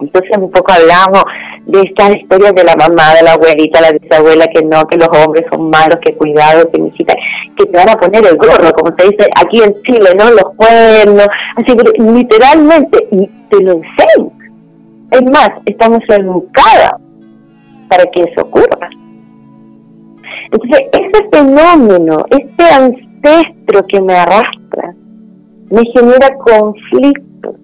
entonces 0.03 0.37
un 0.37 0.51
poco 0.51 0.71
hablamos 0.71 1.23
de 1.65 1.81
estas 1.81 2.15
historias 2.15 2.53
de 2.53 2.63
la 2.63 2.75
mamá, 2.75 3.13
de 3.15 3.23
la 3.23 3.33
abuelita, 3.33 3.81
la 3.81 3.91
bisabuela, 3.91 4.47
que 4.47 4.63
no, 4.63 4.85
que 4.85 4.97
los 4.97 5.07
hombres 5.07 5.45
son 5.51 5.69
malos, 5.69 5.97
que 6.01 6.15
cuidado, 6.15 6.69
que 6.69 6.79
necesitan, 6.79 7.17
que 7.57 7.65
te 7.65 7.77
van 7.77 7.89
a 7.89 7.95
poner 7.95 8.25
el 8.25 8.37
gorro, 8.37 8.73
como 8.73 8.93
se 8.97 9.07
dice 9.07 9.29
aquí 9.41 9.61
en 9.61 9.73
Chile, 9.83 10.09
¿no? 10.17 10.31
Los 10.31 10.55
cuernos, 10.55 11.27
así 11.55 11.75
que 11.75 12.03
literalmente, 12.03 13.07
y 13.11 13.27
te 13.49 13.61
lo 13.61 13.73
enseño. 13.73 14.31
Es 15.11 15.21
más, 15.23 15.49
estamos 15.65 16.01
educadas 16.09 16.95
para 17.87 18.03
que 18.11 18.23
eso 18.23 18.41
ocurra. 18.41 18.89
Entonces, 20.51 20.87
ese 20.91 21.29
fenómeno, 21.31 22.25
este 22.29 22.63
ancestro 22.63 23.87
que 23.87 24.01
me 24.01 24.15
arrastra, 24.15 24.93
me 25.69 25.83
genera 25.93 26.35
conflictos 26.37 27.55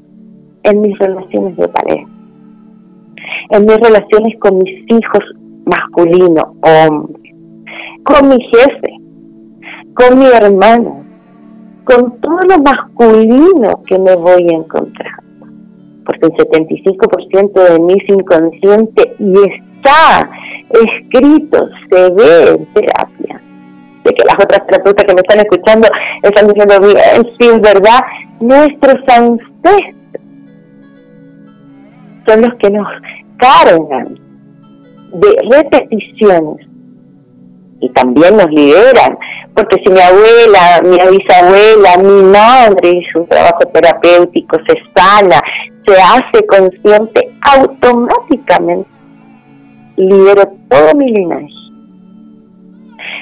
en 0.63 0.81
mis 0.81 0.97
relaciones 0.97 1.57
de 1.57 1.67
pareja 1.67 2.18
en 3.49 3.65
mis 3.65 3.77
relaciones 3.77 4.39
con 4.39 4.57
mis 4.59 4.83
hijos 4.87 5.23
masculinos, 5.65 6.45
hombres, 6.61 7.33
con 8.03 8.29
mi 8.29 8.41
jefe, 8.41 8.97
con 9.93 10.19
mi 10.19 10.25
hermano, 10.25 11.03
con 11.83 12.19
todo 12.21 12.39
lo 12.43 12.59
masculino 12.59 13.83
que 13.85 13.97
me 13.97 14.15
voy 14.15 14.47
a 14.49 14.57
encontrar. 14.57 15.13
Porque 16.05 16.25
el 16.25 16.31
75% 16.33 17.53
de 17.53 17.79
mí 17.79 17.93
es 17.93 18.09
inconsciente 18.09 19.15
y 19.19 19.33
está 19.49 20.29
escrito, 20.69 21.69
se 21.89 22.09
ve 22.11 22.49
en 22.49 22.65
terapia. 22.73 23.41
De 24.03 24.13
que 24.13 24.23
las 24.23 24.35
otras 24.35 24.65
terapeutas 24.65 25.05
que 25.05 25.13
me 25.13 25.21
están 25.21 25.39
escuchando 25.39 25.87
están 26.23 26.47
diciendo, 26.47 26.79
bien, 26.79 27.35
sí, 27.39 27.47
es 27.47 27.61
verdad, 27.61 27.99
nuestros 28.39 28.95
ancestros 29.07 29.98
son 32.29 32.41
los 32.41 32.53
que 32.55 32.69
nos 32.69 32.87
cargan 33.37 34.19
de 35.13 35.49
repeticiones 35.49 36.67
y 37.81 37.89
también 37.89 38.37
nos 38.37 38.51
liberan, 38.51 39.17
porque 39.55 39.81
si 39.83 39.89
mi 39.89 39.99
abuela, 39.99 40.81
mi 40.83 41.17
bisabuela, 41.17 41.97
mi 41.97 42.23
madre 42.23 42.91
hizo 42.91 43.21
un 43.21 43.27
trabajo 43.27 43.61
terapéutico, 43.73 44.57
se 44.67 44.75
sana, 44.93 45.41
se 45.87 45.93
hace 45.93 46.45
consciente, 46.45 47.31
automáticamente 47.41 48.89
libero 49.95 50.43
todo 50.69 50.93
mi 50.95 51.11
linaje. 51.11 51.47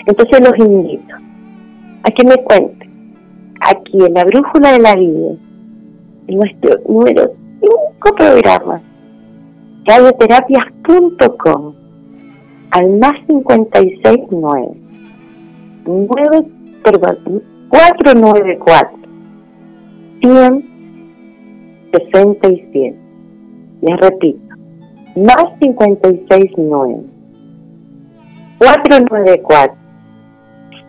Entonces 0.06 0.40
los 0.42 0.58
invito 0.58 1.16
a 2.04 2.12
que 2.12 2.24
me 2.24 2.36
cuenten 2.38 3.14
aquí 3.62 4.04
en 4.06 4.14
la 4.14 4.24
brújula 4.26 4.74
de 4.74 4.80
la 4.80 4.96
vida, 4.96 5.36
en 6.28 6.38
nuestro 6.38 6.80
número 6.88 7.32
5 7.62 8.16
programas, 8.16 8.82
radioterapias.com 9.88 11.74
al 12.72 12.98
más 13.00 13.14
569 13.26 14.68
9, 15.86 16.46
perdón, 16.84 17.42
494 17.70 18.98
167 20.22 22.96
les 23.82 24.00
repito 24.00 24.40
más 25.16 25.46
569 25.60 27.04
494 28.60 29.76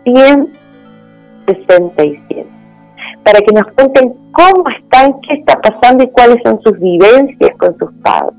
167 0.04 2.46
para 3.22 3.40
que 3.40 3.52
nos 3.52 3.66
cuenten 3.74 4.14
cómo 4.32 4.64
están, 4.70 5.20
qué 5.20 5.34
está 5.34 5.60
pasando 5.60 6.02
y 6.04 6.08
cuáles 6.08 6.38
son 6.44 6.58
sus 6.62 6.78
vivencias 6.78 7.50
con 7.58 7.76
sus 7.78 7.92
padres. 8.02 8.37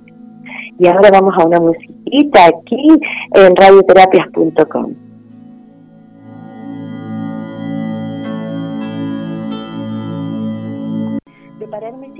Y 0.79 0.87
ahora 0.87 1.09
vamos 1.11 1.35
a 1.37 1.45
una 1.45 1.59
musiquita 1.59 2.45
aquí 2.45 2.99
en 3.33 3.55
radioterapias.com. 3.55 4.93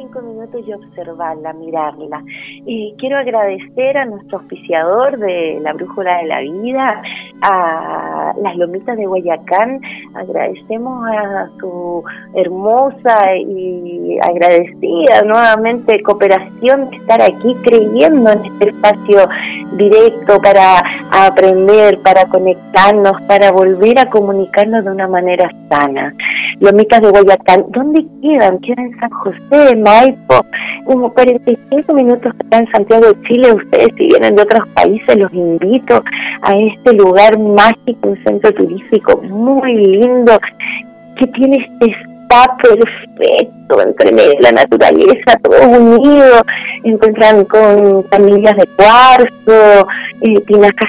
cinco 0.10 0.22
minutos 0.22 0.62
y 0.68 0.74
observarla, 0.74 1.54
mirarla. 1.54 2.24
Y 2.66 2.96
quiero 2.98 3.18
agradecer 3.18 3.98
a 3.98 4.06
nuestro 4.06 4.40
auspiciador 4.40 5.18
de 5.18 5.60
la 5.62 5.74
Brújula 5.74 6.18
de 6.18 6.26
la 6.26 6.40
Vida, 6.42 7.02
a 7.42 8.34
las 8.42 8.56
Lomitas 8.58 8.98
de 8.98 9.06
Guayacán, 9.06 9.82
agradecemos 10.16 11.08
a 11.08 11.50
su 11.60 12.04
hermosa 12.34 13.36
y 13.36 14.18
agradecida 14.22 15.22
nuevamente 15.24 16.02
cooperación 16.02 16.90
de 16.90 16.98
estar 16.98 17.22
aquí 17.22 17.56
creyendo 17.64 18.32
en 18.32 18.46
este 18.46 18.70
espacio 18.70 19.30
directo 19.74 20.42
para 20.42 20.84
aprender, 21.12 22.00
para 22.02 22.26
conectarnos, 22.26 23.22
para 23.22 23.52
volver 23.52 24.00
a 24.00 24.08
comunicarnos 24.08 24.86
de 24.86 24.92
una 24.92 25.08
manera 25.08 25.52
sana. 25.70 26.14
Lomitas 26.60 27.02
de 27.02 27.10
Guayacán, 27.10 27.66
¿dónde 27.70 28.06
quedan? 28.22 28.60
Quedan 28.60 28.86
en 28.86 29.00
San 29.00 29.12
José, 29.12 29.76
Maipo, 30.00 30.46
como 30.86 31.14
45 31.14 31.94
minutos 31.94 32.34
acá 32.46 32.60
en 32.60 32.72
Santiago 32.72 33.08
de 33.08 33.22
Chile. 33.28 33.54
Ustedes 33.54 33.90
si 33.98 34.08
vienen 34.08 34.36
de 34.36 34.44
otros 34.44 34.68
países, 34.70 35.16
los 35.18 35.34
invito 35.34 36.04
a 36.42 36.56
este 36.56 36.94
lugar 36.94 37.38
mágico, 37.38 38.10
un 38.10 38.24
centro 38.24 38.54
turístico 38.54 39.22
muy 39.24 39.74
lindo, 39.74 40.40
que 41.18 41.28
tiene 41.28 41.58
este 41.58 41.92
spa 41.92 42.58
perfecto 42.58 43.82
entre 43.82 44.40
la 44.40 44.52
naturaleza, 44.52 45.38
todo 45.44 45.68
unido. 45.68 46.42
Encuentran 46.84 47.44
con 47.46 48.06
familias 48.06 48.56
de 48.56 48.68
cuarzo, 48.78 49.88
eh, 50.22 50.44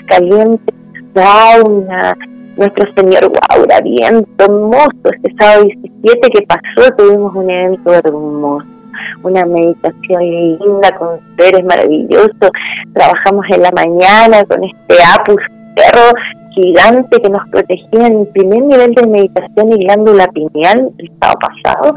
calientes, 0.06 0.74
sauna, 1.14 2.16
nuestro 2.56 2.86
señor 2.94 3.28
Guaura, 3.28 3.80
bien 3.80 4.24
hermoso. 4.38 4.92
Este 5.04 5.34
sábado 5.36 5.64
17 5.64 6.30
que 6.30 6.46
pasó 6.46 6.94
tuvimos 6.96 7.34
un 7.34 7.50
evento 7.50 7.92
hermoso 7.92 8.79
una 9.22 9.44
meditación 9.46 10.22
linda 10.22 10.90
con 10.98 11.20
seres 11.38 11.64
maravillosos. 11.64 12.50
Trabajamos 12.92 13.46
en 13.50 13.62
la 13.62 13.70
mañana 13.72 14.44
con 14.44 14.64
este 14.64 14.96
apus 15.18 15.42
perro 15.74 16.12
gigante 16.54 17.22
que 17.22 17.30
nos 17.30 17.48
protegía 17.50 18.06
en 18.06 18.20
el 18.20 18.26
primer 18.28 18.62
nivel 18.62 18.94
de 18.94 19.06
meditación 19.06 19.72
y 19.72 19.84
glándula 19.84 20.26
pineal 20.28 20.90
el 20.98 21.10
estado 21.10 21.34
pasado. 21.38 21.94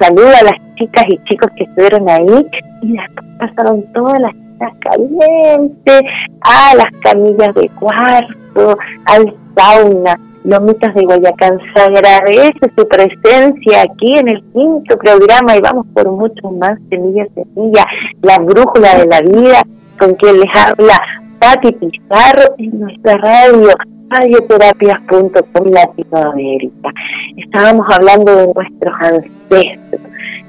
Saluda 0.00 0.38
a 0.40 0.44
las 0.44 0.76
chicas 0.76 1.04
y 1.08 1.18
chicos 1.24 1.50
que 1.56 1.64
estuvieron 1.64 2.08
ahí 2.08 2.46
y 2.82 2.92
después 2.92 3.26
pasaron 3.38 3.82
todas 3.92 4.20
las 4.20 4.32
chicas 4.32 4.72
calientes 4.80 6.02
a 6.40 6.74
las 6.76 6.90
camillas 7.02 7.54
de 7.54 7.68
cuarzo, 7.70 8.78
al 9.06 9.34
sauna 9.56 10.18
Lomitas 10.44 10.94
de 10.94 11.04
Guayacán. 11.04 11.58
Se 11.74 11.80
agradece 11.80 12.72
su 12.76 12.88
presencia 12.88 13.82
aquí 13.82 14.16
en 14.16 14.28
el 14.28 14.42
quinto 14.52 14.98
programa 14.98 15.56
y 15.56 15.60
vamos 15.60 15.86
por 15.94 16.10
mucho 16.10 16.50
más 16.50 16.78
Semilla 16.90 17.26
Semilla, 17.34 17.86
la 18.22 18.38
brújula 18.38 18.98
de 18.98 19.06
la 19.06 19.20
vida, 19.20 19.62
con 19.98 20.14
quien 20.16 20.40
les 20.40 20.50
habla 20.54 21.00
Pati 21.38 21.72
Pizarro 21.72 22.54
en 22.58 22.80
nuestra 22.80 23.16
radio 23.18 23.68
radioterapias.com 24.10 25.66
Latinoamérica. 25.70 26.92
Estábamos 27.36 27.86
hablando 27.88 28.36
de 28.36 28.52
nuestros 28.52 28.94
ancestros, 29.00 30.00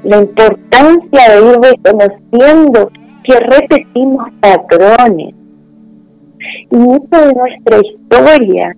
la 0.03 0.17
importancia 0.17 1.29
de 1.29 1.49
ir 1.49 1.59
reconociendo 1.61 2.91
que 3.23 3.39
repetimos 3.39 4.29
patrones. 4.41 5.33
Y 6.71 6.75
mucho 6.75 7.07
de 7.11 7.33
nuestra 7.33 7.79
historia 7.79 8.75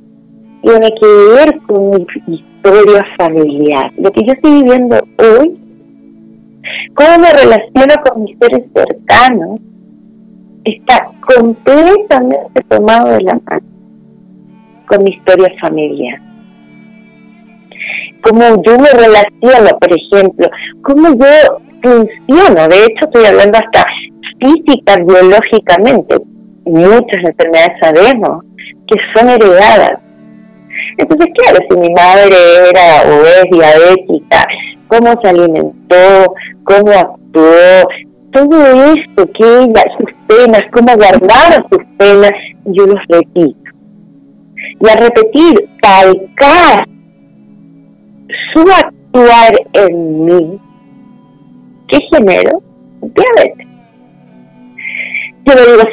tiene 0.65 0.91
que 1.00 1.05
ver 1.36 1.60
con 1.67 2.07
mi 2.25 2.36
historia 2.36 3.05
familiar, 3.17 3.91
lo 3.98 4.12
que 4.12 4.25
yo 4.25 4.34
estoy 4.34 4.63
viviendo 4.63 4.95
hoy, 5.19 5.60
cómo 6.95 7.19
me 7.19 7.31
relaciono 7.31 8.03
con 8.03 8.24
mis 8.24 8.36
seres 8.39 8.63
cercanos, 8.74 9.60
está 10.63 11.12
completamente 11.27 12.63
tomado 12.67 13.10
de 13.10 13.22
la 13.22 13.39
mano 13.45 13.65
con 14.88 15.03
mi 15.03 15.12
historia 15.12 15.53
familiar. 15.62 16.19
Cómo 18.22 18.41
yo 18.63 18.79
me 18.79 18.89
relaciono, 18.89 19.77
por 19.79 19.93
ejemplo, 19.93 20.50
cómo 20.81 21.10
yo 21.10 21.60
funciono, 21.84 22.67
de 22.67 22.86
hecho 22.86 23.05
estoy 23.05 23.25
hablando 23.25 23.59
hasta 23.59 23.85
física, 24.39 24.98
biológicamente, 24.98 26.18
muchas 26.66 27.24
enfermedades 27.24 27.79
sabemos 27.79 28.44
que 28.87 28.98
son 29.13 29.29
heredadas 29.29 30.04
entonces, 30.98 31.27
claro, 31.35 31.59
si 31.70 31.77
mi 31.77 31.90
madre 31.94 32.35
era 32.70 33.09
o 33.09 33.25
es 33.25 33.44
diabética, 33.51 34.48
cómo 34.88 35.22
se 35.22 35.29
alimentó, 35.29 36.33
cómo 36.64 36.92
actuó, 36.92 37.88
todo 38.31 38.94
esto 38.94 39.29
que 39.33 39.44
ella, 39.44 39.83
sus 39.98 40.11
penas, 40.27 40.61
cómo 40.72 40.94
guardaba 40.96 41.66
sus 41.70 41.83
penas, 41.98 42.31
yo 42.66 42.85
los 42.85 43.00
repito. 43.07 43.72
Y 44.55 44.90
al 44.90 44.98
repetir, 44.98 45.70
calcar 45.81 46.88
su 48.51 48.59
actuar 48.61 49.53
en 49.74 50.25
mí, 50.25 50.59
¿qué 51.88 52.00
genero? 52.11 52.61
Diabetes 53.01 53.75
yo 55.46 55.53
lo 55.53 55.62
digo 55.62 55.84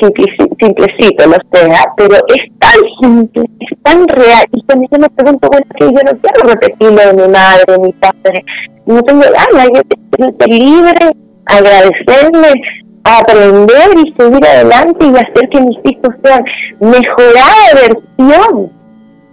simplecito, 0.59 1.27
lo 1.27 1.37
sea, 1.53 1.85
pero 1.97 2.17
es 2.29 2.45
tan 2.59 2.81
simple, 3.01 3.45
es 3.61 3.83
tan 3.83 4.09
real. 4.09 4.45
Y 4.53 4.63
cuando 4.63 4.89
yo 4.91 4.99
me 4.99 5.11
pregunto, 5.11 5.49
bueno, 5.49 5.67
que 5.79 5.85
yo 5.85 5.91
no 5.91 6.19
quiero 6.21 6.49
repetirlo 6.49 6.97
de 6.97 7.13
mi 7.13 7.33
madre, 7.33 7.65
de 7.67 7.79
mi 7.79 7.93
padre, 7.93 8.45
no 8.87 9.03
tengo 9.03 9.23
ganas, 9.23 9.69
yo 9.75 9.83
quiero 10.11 10.35
ser 10.39 10.49
libre, 10.49 11.17
agradecerle, 11.45 12.63
aprender 13.05 13.91
y 13.97 14.15
seguir 14.19 14.47
adelante 14.47 15.07
y 15.07 15.11
hacer 15.11 15.49
que 15.51 15.61
mis 15.61 15.79
hijos 15.85 16.15
sean 16.25 16.45
mejorada 16.81 17.75
versión 17.75 18.73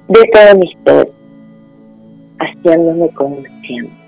de 0.10 0.30
toda 0.34 0.54
mi 0.56 0.70
historia, 0.70 1.14
haciéndome 2.40 3.10
consciente. 3.12 4.00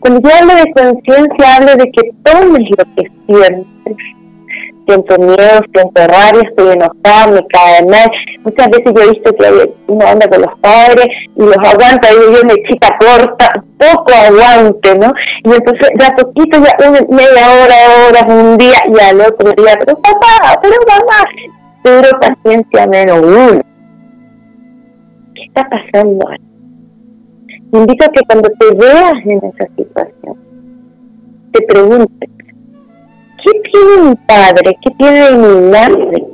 Cuando 0.00 0.28
yo 0.28 0.36
hablo 0.36 0.54
de 0.54 0.72
conciencia, 0.72 1.56
hablo 1.56 1.76
de 1.76 1.90
que 1.92 2.10
tomes 2.24 2.70
lo 2.70 2.84
que 2.96 3.10
sientes, 3.26 3.96
siento 4.88 5.18
miedo, 5.18 5.60
siento 5.72 6.06
rabia, 6.06 6.48
estoy 6.48 6.72
enojada, 6.72 7.26
me 7.32 7.46
cae 7.48 7.84
mal. 7.86 8.10
Muchas 8.42 8.70
veces 8.70 8.92
yo 8.94 9.02
he 9.02 9.10
visto 9.10 9.34
que 9.34 9.46
hay 9.46 9.74
una 9.86 10.12
onda 10.12 10.28
con 10.28 10.40
los 10.40 10.58
padres 10.60 11.06
y 11.36 11.42
los 11.42 11.56
aguanta, 11.56 12.08
y 12.10 12.34
yo 12.34 12.44
me 12.44 12.54
chica 12.64 12.98
corta, 12.98 13.64
poco 13.78 14.12
aguante, 14.14 14.98
¿no? 14.98 15.12
Y 15.44 15.52
entonces 15.52 15.88
ya 16.00 16.16
poquito, 16.16 16.58
ya 16.58 16.88
una, 16.88 17.00
media 17.02 17.46
hora, 17.50 17.74
horas, 18.08 18.24
un 18.28 18.56
día 18.56 18.78
y 18.88 19.04
al 19.04 19.20
otro 19.20 19.52
día, 19.62 19.74
pero 19.78 19.98
papá, 20.00 20.58
pero 20.62 20.74
mamá, 20.86 21.28
pero 21.82 22.20
paciencia 22.20 22.86
menos 22.86 23.18
uno. 23.18 23.60
¿Qué 25.34 25.42
está 25.44 25.68
pasando? 25.68 26.26
Te 27.70 27.78
invito 27.78 28.06
a 28.06 28.08
que 28.08 28.20
cuando 28.26 28.48
te 28.58 28.74
veas 28.74 29.14
en 29.26 29.38
esa 29.38 29.68
situación, 29.76 30.36
te 31.52 31.62
preguntes, 31.66 32.30
¿qué 33.42 33.60
tiene 33.70 34.10
mi 34.10 34.16
padre? 34.26 34.78
¿Qué 34.82 34.90
tiene 34.98 35.30
mi 35.32 35.70
madre 35.70 36.24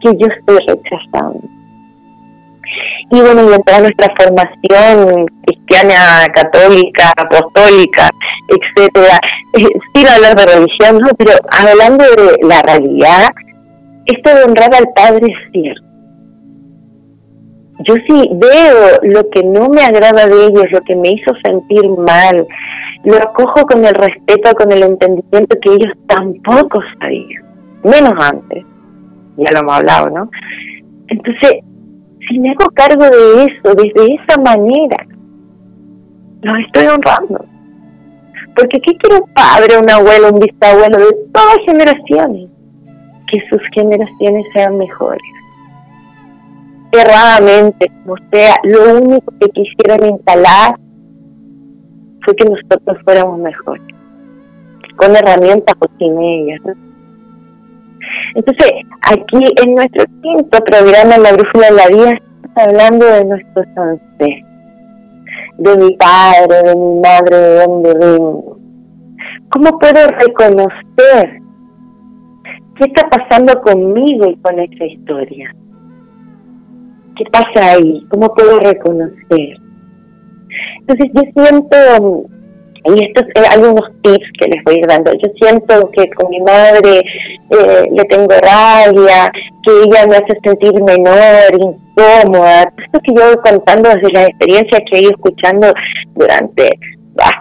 que 0.00 0.10
yo 0.18 0.26
estoy 0.26 0.58
rechazando? 0.66 1.40
Y 3.10 3.20
bueno, 3.20 3.50
y 3.50 3.54
en 3.54 3.62
toda 3.62 3.80
nuestra 3.80 4.14
formación 4.16 5.26
cristiana, 5.44 6.28
católica, 6.32 7.12
apostólica, 7.16 8.10
etcétera, 8.48 9.20
eh, 9.58 10.08
hablar 10.08 10.36
de 10.36 10.46
religión, 10.46 10.98
¿no? 10.98 11.08
pero 11.18 11.32
hablando 11.50 12.04
de 12.04 12.46
la 12.46 12.62
realidad, 12.62 13.30
esto 14.06 14.34
de 14.34 14.44
honrar 14.44 14.74
al 14.74 14.88
Padre 14.94 15.26
es 15.26 15.52
cierto 15.52 15.89
yo 17.82 17.94
sí 18.06 18.30
veo 18.32 18.98
lo 19.02 19.28
que 19.30 19.42
no 19.42 19.68
me 19.68 19.82
agrada 19.82 20.26
de 20.26 20.46
ellos, 20.46 20.70
lo 20.70 20.80
que 20.82 20.96
me 20.96 21.12
hizo 21.12 21.32
sentir 21.42 21.88
mal, 21.88 22.46
lo 23.04 23.16
acojo 23.16 23.66
con 23.66 23.84
el 23.84 23.94
respeto, 23.94 24.54
con 24.54 24.70
el 24.72 24.82
entendimiento 24.82 25.58
que 25.60 25.74
ellos 25.74 25.92
tampoco 26.06 26.82
sabían, 26.98 27.42
menos 27.82 28.14
antes, 28.22 28.64
ya 29.36 29.52
lo 29.52 29.60
hemos 29.60 29.76
hablado, 29.76 30.10
¿no? 30.10 30.30
Entonces, 31.08 31.56
si 32.28 32.38
me 32.38 32.50
hago 32.50 32.70
cargo 32.70 33.04
de 33.04 33.44
eso, 33.46 33.74
desde 33.74 34.14
esa 34.14 34.38
manera, 34.38 35.06
los 36.42 36.58
estoy 36.58 36.86
honrando. 36.86 37.44
Porque 38.56 38.80
¿qué 38.80 38.94
quiere 38.96 39.22
un 39.22 39.32
padre, 39.32 39.78
un 39.78 39.90
abuelo, 39.90 40.30
un 40.32 40.40
bisabuelo 40.40 40.98
de 40.98 41.16
todas 41.32 41.58
generaciones? 41.64 42.50
Que 43.26 43.40
sus 43.48 43.60
generaciones 43.72 44.44
sean 44.52 44.76
mejores 44.76 45.22
erradamente, 46.92 47.90
o 48.06 48.14
sea, 48.32 48.54
lo 48.64 48.98
único 48.98 49.32
que 49.40 49.48
quisieron 49.50 50.08
instalar 50.08 50.78
fue 52.24 52.36
que 52.36 52.44
nosotros 52.44 52.98
fuéramos 53.04 53.38
mejores, 53.38 53.82
con 54.96 55.14
herramientas 55.16 55.74
o 55.78 55.86
sin 55.98 56.18
ellas. 56.20 56.60
Entonces, 58.34 58.72
aquí 59.02 59.44
en 59.62 59.74
nuestro 59.74 60.04
quinto 60.22 60.58
programa, 60.64 61.18
La 61.18 61.32
Brújula 61.32 61.68
de 61.68 61.74
la 61.74 61.88
Vida, 61.88 62.12
estamos 62.12 62.50
hablando 62.56 63.06
de 63.06 63.24
nuestros 63.24 63.66
ancestros, 63.76 64.50
de 65.58 65.76
mi 65.76 65.96
padre, 65.96 66.62
de 66.64 66.76
mi 66.76 67.00
madre, 67.00 67.36
de 67.36 67.66
dónde 67.66 67.94
vengo. 67.94 68.58
¿Cómo 69.50 69.78
puedo 69.78 70.06
reconocer 70.18 71.40
qué 72.76 72.84
está 72.84 73.08
pasando 73.08 73.60
conmigo 73.62 74.26
y 74.26 74.36
con 74.36 74.58
esa 74.58 74.84
historia? 74.84 75.54
¿Qué 77.20 77.26
pasa 77.30 77.72
ahí? 77.72 78.02
¿Cómo 78.08 78.34
puedo 78.34 78.58
reconocer? 78.60 79.58
Entonces 80.78 81.10
yo 81.12 81.22
siento, 81.34 82.24
y 82.86 83.04
estos 83.04 83.26
son 83.34 83.44
algunos 83.52 83.90
tips 84.00 84.26
que 84.40 84.48
les 84.48 84.64
voy 84.64 84.80
dando, 84.88 85.12
yo 85.12 85.28
siento 85.38 85.90
que 85.90 86.08
con 86.12 86.30
mi 86.30 86.40
madre 86.40 87.00
eh, 87.50 87.84
le 87.92 88.04
tengo 88.04 88.26
rabia, 88.26 89.30
que 89.62 89.70
ella 89.84 90.06
me 90.06 90.16
hace 90.16 90.34
sentir 90.42 90.82
menor, 90.82 91.52
incómoda, 91.52 92.72
esto 92.82 93.00
que 93.04 93.14
yo 93.14 93.26
voy 93.26 93.36
contando 93.44 93.90
desde 93.90 94.12
la 94.12 94.24
experiencia 94.24 94.78
que 94.90 94.96
he 94.96 95.02
ido 95.02 95.10
escuchando 95.10 95.74
durante 96.14 96.70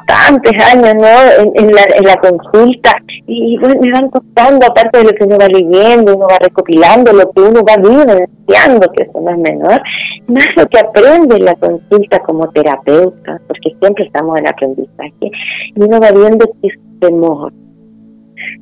bastantes 0.10 0.74
años 0.74 0.96
¿no? 0.96 1.52
en, 1.56 1.74
la, 1.74 1.84
en 1.96 2.04
la 2.04 2.16
consulta 2.18 3.02
y 3.28 3.58
me 3.58 3.92
van 3.92 4.10
contando 4.10 4.66
aparte 4.66 5.00
de 5.00 5.04
lo 5.06 5.12
que 5.12 5.24
uno 5.24 5.38
va 5.38 5.48
leyendo, 5.48 6.16
uno 6.16 6.28
va 6.28 6.38
recopilando 6.40 7.14
lo 7.14 7.32
que 7.32 7.42
uno 7.42 7.62
va 7.64 7.78
vivenciando, 7.78 8.92
que 8.92 9.04
eso 9.04 9.22
no 9.22 9.32
es 9.32 9.38
menor, 9.38 9.82
más 10.28 10.48
lo 10.56 10.68
que 10.68 10.80
aprende 10.80 11.36
en 11.38 11.46
la 11.46 11.56
consulta 11.56 12.20
como 12.20 12.50
terapeuta, 12.50 13.40
porque 13.48 13.76
siempre 13.80 14.06
estamos 14.06 14.40
en 14.40 14.48
aprendizaje, 14.48 15.14
y 15.22 15.74
uno 15.76 16.00
va 16.00 16.12
viendo 16.12 16.46
que 16.62 16.68
es 16.68 16.74
temor, 17.00 17.54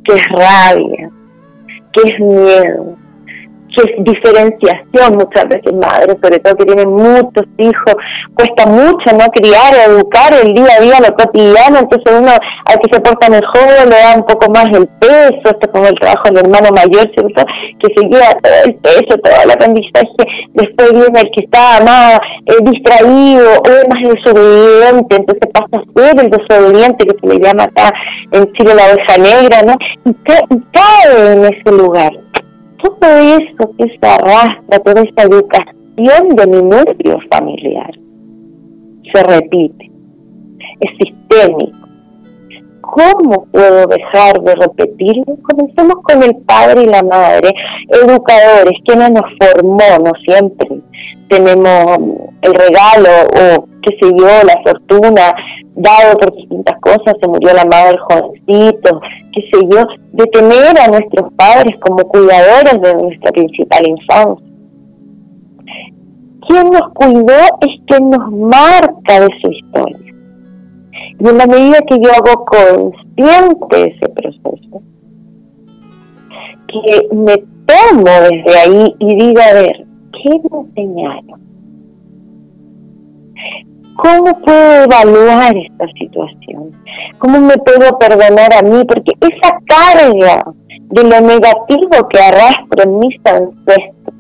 que 0.04 0.14
es 0.16 0.30
rabia, 0.30 1.10
que 1.94 2.10
es 2.10 2.20
miedo, 2.20 2.97
es 3.84 4.04
diferenciación 4.04 5.18
muchas 5.18 5.48
veces 5.48 5.74
madres, 5.74 6.18
sobre 6.22 6.40
todo 6.40 6.56
que 6.56 6.66
tienen 6.66 6.90
muchos 6.90 7.46
hijos, 7.58 7.96
cuesta 8.34 8.66
mucho 8.66 9.12
no 9.14 9.26
criar 9.32 9.74
educar 9.88 10.34
el 10.34 10.54
día 10.54 10.74
a 10.78 10.82
día, 10.82 11.00
lo 11.00 11.16
cotidiano, 11.16 11.80
entonces 11.80 12.14
uno 12.20 12.32
al 12.32 12.80
que 12.80 12.94
se 12.94 13.02
porta 13.02 13.30
mejor 13.30 13.88
le 13.88 13.96
da 13.96 14.16
un 14.16 14.24
poco 14.24 14.52
más 14.52 14.66
el 14.66 14.88
peso, 14.88 15.42
esto 15.44 15.72
como 15.72 15.88
el 15.88 15.96
trabajo 15.96 16.30
del 16.30 16.46
hermano 16.46 16.70
mayor, 16.72 17.10
¿cierto? 17.14 17.46
que 17.80 17.94
se 17.96 18.08
lleva 18.08 18.30
todo 18.42 18.54
el 18.66 18.76
peso, 18.76 19.18
todo 19.24 19.34
el 19.44 19.52
aprendizaje, 19.52 20.08
después 20.54 20.92
viene 20.92 21.20
el 21.22 21.32
que 21.32 21.42
está 21.42 21.84
más 21.84 22.20
eh, 22.46 22.54
distraído 22.62 23.48
o 23.60 23.68
es 23.68 23.88
más 23.90 24.02
desobediente, 24.02 25.16
entonces 25.16 25.50
pasa 25.54 25.68
a 25.74 26.00
ser 26.00 26.26
el 26.26 26.30
desobediente 26.30 27.06
que 27.06 27.16
se 27.20 27.28
le 27.28 27.44
llama 27.44 27.64
acá 27.64 27.94
en 28.32 28.52
Chile 28.54 28.74
la 28.76 28.94
oveja 28.94 29.18
negra, 29.18 29.62
¿no? 29.64 29.76
y 30.06 30.62
cae 30.72 31.34
en 31.34 31.46
ese 31.46 31.72
lugar 31.72 32.12
todo 32.78 33.12
eso 33.12 33.72
que 33.78 33.86
se 33.86 34.08
arrastra, 34.08 34.80
toda 34.80 35.02
esta 35.02 35.24
educación 35.24 36.36
de 36.36 36.48
mi 36.48 36.62
núcleo 36.62 37.20
familiar, 37.32 37.92
se 39.14 39.24
repite, 39.24 39.92
es 40.80 40.92
sistémico. 41.00 41.88
¿Cómo 42.82 43.46
puedo 43.52 43.86
dejar 43.88 44.42
de 44.42 44.56
repetirlo? 44.56 45.38
Comencemos 45.44 45.96
con 46.04 46.24
el 46.24 46.36
padre 46.38 46.84
y 46.84 46.86
la 46.86 47.04
madre, 47.04 47.54
educadores, 47.90 48.80
quienes 48.86 49.12
nos 49.12 49.26
formó, 49.40 49.84
no 50.04 50.12
siempre 50.24 50.82
tenemos 51.30 51.98
el 52.42 52.54
regalo 52.54 53.10
o 53.36 53.68
qué 53.88 53.98
sé 54.00 54.14
yo, 54.18 54.26
la 54.26 54.62
fortuna, 54.64 55.36
dado 55.76 56.18
por 56.20 56.36
distintas 56.36 56.80
cosas, 56.82 57.16
se 57.22 57.28
murió 57.28 57.54
la 57.54 57.66
madre 57.66 57.90
del 57.90 58.00
jovencito, 58.00 59.02
qué 59.34 59.42
sé 59.52 59.68
yo, 59.70 59.86
de 60.14 60.26
tener 60.28 60.80
a 60.80 60.88
nuestros 60.88 61.32
padres 61.34 61.76
como 61.80 61.98
cuidadores 61.98 62.82
de 62.82 62.94
nuestra 62.96 63.32
principal 63.32 63.88
infancia. 63.88 64.48
Quien 66.48 66.70
nos 66.70 66.94
cuidó 66.94 67.60
es 67.62 67.76
quien 67.88 68.10
nos 68.10 68.32
marca 68.32 69.20
de 69.20 69.30
su 69.42 69.52
historia. 69.52 70.14
Y 71.20 71.28
en 71.28 71.38
la 71.38 71.46
medida 71.46 71.80
que 71.88 72.00
yo 72.00 72.10
hago 72.12 72.46
consciente 72.46 73.96
ese 73.96 74.10
proceso, 74.10 74.82
que 76.68 77.16
me 77.16 77.38
tomo 77.66 78.12
desde 78.30 78.60
ahí 78.60 78.96
y 79.00 79.16
diga, 79.16 79.44
a 79.46 79.54
ver, 79.54 79.88
¿qué 80.12 80.42
me 80.50 80.60
enseñaron? 80.60 81.48
¿Cómo 83.98 84.40
puedo 84.42 84.84
evaluar 84.84 85.56
esta 85.58 85.88
situación? 85.98 86.72
¿Cómo 87.18 87.40
me 87.40 87.58
puedo 87.58 87.98
perdonar 87.98 88.54
a 88.54 88.62
mí? 88.62 88.84
Porque 88.86 89.12
esa 89.20 89.58
carga 89.66 90.44
de 90.70 91.04
lo 91.04 91.22
negativo 91.22 92.08
que 92.10 92.20
arrastro 92.20 92.84
en 92.84 93.00
mis 93.00 93.16
ancestros, 93.26 94.16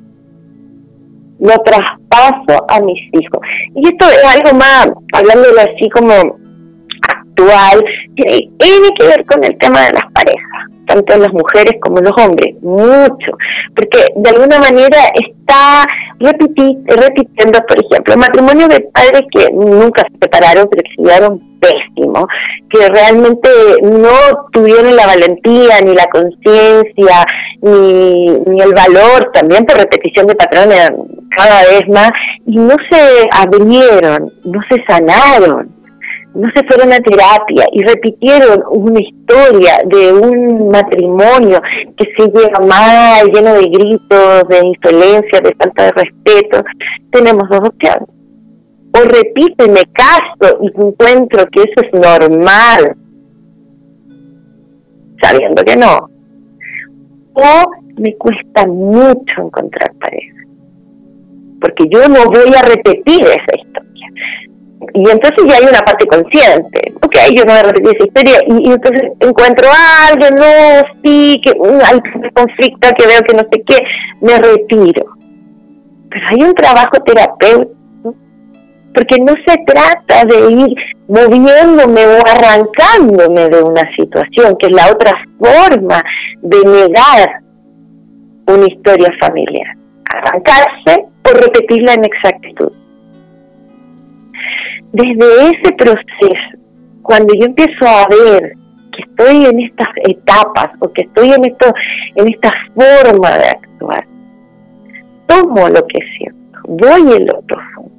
lo 1.40 1.54
traspaso 1.64 2.66
a 2.68 2.82
mis 2.82 3.00
hijos. 3.14 3.40
Y 3.76 3.88
esto 3.88 4.06
es 4.10 4.36
algo 4.36 4.58
más, 4.58 4.90
hablándolo 5.14 5.62
así 5.62 5.90
como 5.90 6.14
actual, 6.14 7.86
tiene 8.16 8.90
que 8.98 9.08
ver 9.08 9.26
con 9.26 9.44
el 9.44 9.58
tema 9.58 9.82
de 9.86 9.94
las 9.94 10.12
parejas 10.14 10.77
tanto 10.88 11.18
las 11.18 11.32
mujeres 11.34 11.76
como 11.82 12.00
los 12.00 12.14
hombres, 12.18 12.56
mucho, 12.62 13.32
porque 13.76 14.00
de 14.16 14.30
alguna 14.30 14.60
manera 14.60 14.98
está 15.14 15.86
repitiendo, 16.20 17.60
por 17.68 17.86
ejemplo, 17.86 18.18
matrimonios 18.18 18.70
de 18.70 18.82
padres 18.94 19.24
que 19.32 19.52
nunca 19.54 20.04
se 20.04 20.18
separaron, 20.22 20.68
pero 20.70 20.84
que 20.84 20.96
se 20.96 21.02
llevaron 21.02 21.60
pésimo, 21.60 22.28
que 22.70 22.88
realmente 22.88 23.50
no 23.82 24.48
tuvieron 24.52 24.96
la 24.96 25.06
valentía, 25.08 25.82
ni 25.84 25.94
la 25.94 26.08
conciencia, 26.08 27.26
ni, 27.62 28.30
ni 28.46 28.62
el 28.62 28.74
valor, 28.74 29.32
también 29.34 29.66
por 29.66 29.78
repetición 29.78 30.28
de 30.28 30.36
patrones 30.36 30.92
cada 31.30 31.62
vez 31.64 31.88
más, 31.90 32.12
y 32.46 32.58
no 32.58 32.76
se 32.90 33.30
abrieron, 33.32 34.32
no 34.44 34.62
se 34.70 34.84
sanaron 34.88 35.77
no 36.38 36.48
se 36.56 36.64
fueron 36.68 36.94
a 36.94 37.00
terapia 37.00 37.66
y 37.72 37.82
repitieron 37.82 38.64
una 38.70 39.00
historia 39.00 39.82
de 39.86 40.14
un 40.14 40.70
matrimonio 40.70 41.60
que 41.98 42.06
se 42.16 42.30
lleva 42.30 42.60
mal, 42.60 43.32
lleno 43.32 43.54
de 43.56 43.68
gritos, 43.68 44.48
de 44.48 44.68
insolencia, 44.68 45.42
de 45.42 45.56
falta 45.56 45.86
de 45.86 45.92
respeto, 45.94 46.64
tenemos 47.10 47.50
dos 47.50 47.70
opciones. 47.70 48.08
O 48.94 49.00
repito 49.00 49.66
y 49.66 49.70
me 49.70 49.84
caso 49.94 50.60
y 50.62 50.68
encuentro 50.68 51.48
que 51.52 51.62
eso 51.62 51.82
es 51.82 51.94
normal, 51.94 52.96
sabiendo 55.20 55.64
que 55.64 55.76
no. 55.76 56.08
O 57.34 57.72
me 57.98 58.16
cuesta 58.16 58.68
mucho 58.68 59.42
encontrar 59.42 59.92
pareja, 59.96 60.36
porque 61.62 61.86
yo 61.90 62.08
no 62.08 62.26
voy 62.26 62.54
a 62.56 62.62
repetir 62.62 63.24
esa 63.24 63.60
historia 63.60 63.88
y 64.98 65.12
entonces 65.12 65.46
ya 65.48 65.58
hay 65.58 65.64
una 65.64 65.86
parte 65.86 66.08
consciente, 66.08 66.92
ok, 67.04 67.16
yo 67.32 67.46
no 67.46 67.54
voy 67.54 67.60
a 67.60 67.64
repetir 67.64 67.96
esa 67.96 68.06
historia, 68.06 68.40
y, 68.48 68.72
entonces 68.72 69.12
encuentro 69.20 69.68
a 69.70 70.08
alguien, 70.08 70.36
no, 70.36 70.88
sí, 71.04 71.40
que 71.44 71.52
uh, 71.52 71.80
hay 71.86 72.00
conflicto, 72.34 72.90
que 72.98 73.06
veo 73.06 73.22
que 73.22 73.36
no 73.36 73.44
sé 73.52 73.64
qué, 73.64 73.86
me 74.22 74.40
retiro. 74.40 75.06
Pero 76.10 76.26
hay 76.30 76.42
un 76.42 76.56
trabajo 76.56 76.98
terapéutico, 77.06 77.76
porque 78.96 79.20
no 79.20 79.34
se 79.46 79.56
trata 79.68 80.26
de 80.26 80.52
ir 80.52 80.76
moviéndome 81.08 82.08
o 82.08 82.18
arrancándome 82.26 83.50
de 83.50 83.62
una 83.62 83.88
situación, 83.96 84.58
que 84.58 84.66
es 84.66 84.74
la 84.74 84.92
otra 84.92 85.12
forma 85.38 86.04
de 86.42 86.58
negar 86.58 87.44
una 88.48 88.66
historia 88.66 89.14
familiar, 89.20 89.78
arrancarse 90.10 91.06
o 91.24 91.34
repetirla 91.36 91.94
en 91.94 92.06
exactitud 92.06 92.72
desde 94.94 95.52
ese 95.52 95.72
proceso, 95.74 96.58
cuando 97.02 97.34
yo 97.34 97.46
empiezo 97.46 97.86
a 97.86 98.08
ver 98.10 98.54
que 98.92 99.04
estoy 99.04 99.46
en 99.46 99.60
estas 99.62 99.90
etapas 100.08 100.70
o 100.80 100.92
que 100.92 101.04
estoy 101.04 101.34
en 101.34 101.46
esto, 101.46 101.74
en 102.16 102.28
esta 102.28 102.52
forma 102.74 103.38
de 103.38 103.48
actuar, 103.50 104.08
tomo 105.28 105.70
lo 105.70 105.86
que 105.88 106.00
siento, 106.18 106.60
voy 106.68 107.16
en 107.16 107.26
lo 107.28 107.42
profundo. 107.42 107.92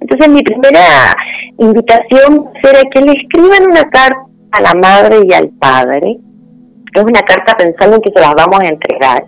Entonces 0.00 0.28
mi 0.28 0.42
primera 0.42 1.16
invitación 1.58 2.50
será 2.62 2.80
que 2.90 3.00
le 3.02 3.12
escriban 3.12 3.70
una 3.70 3.82
carta 3.90 4.26
a 4.52 4.60
la 4.60 4.74
madre 4.74 5.20
y 5.28 5.32
al 5.32 5.48
padre. 5.50 6.18
Es 6.94 7.02
una 7.02 7.20
carta 7.20 7.56
pensando 7.56 7.96
en 7.96 8.02
que 8.02 8.12
se 8.14 8.20
las 8.20 8.34
vamos 8.34 8.60
a 8.60 8.68
entregar 8.68 9.24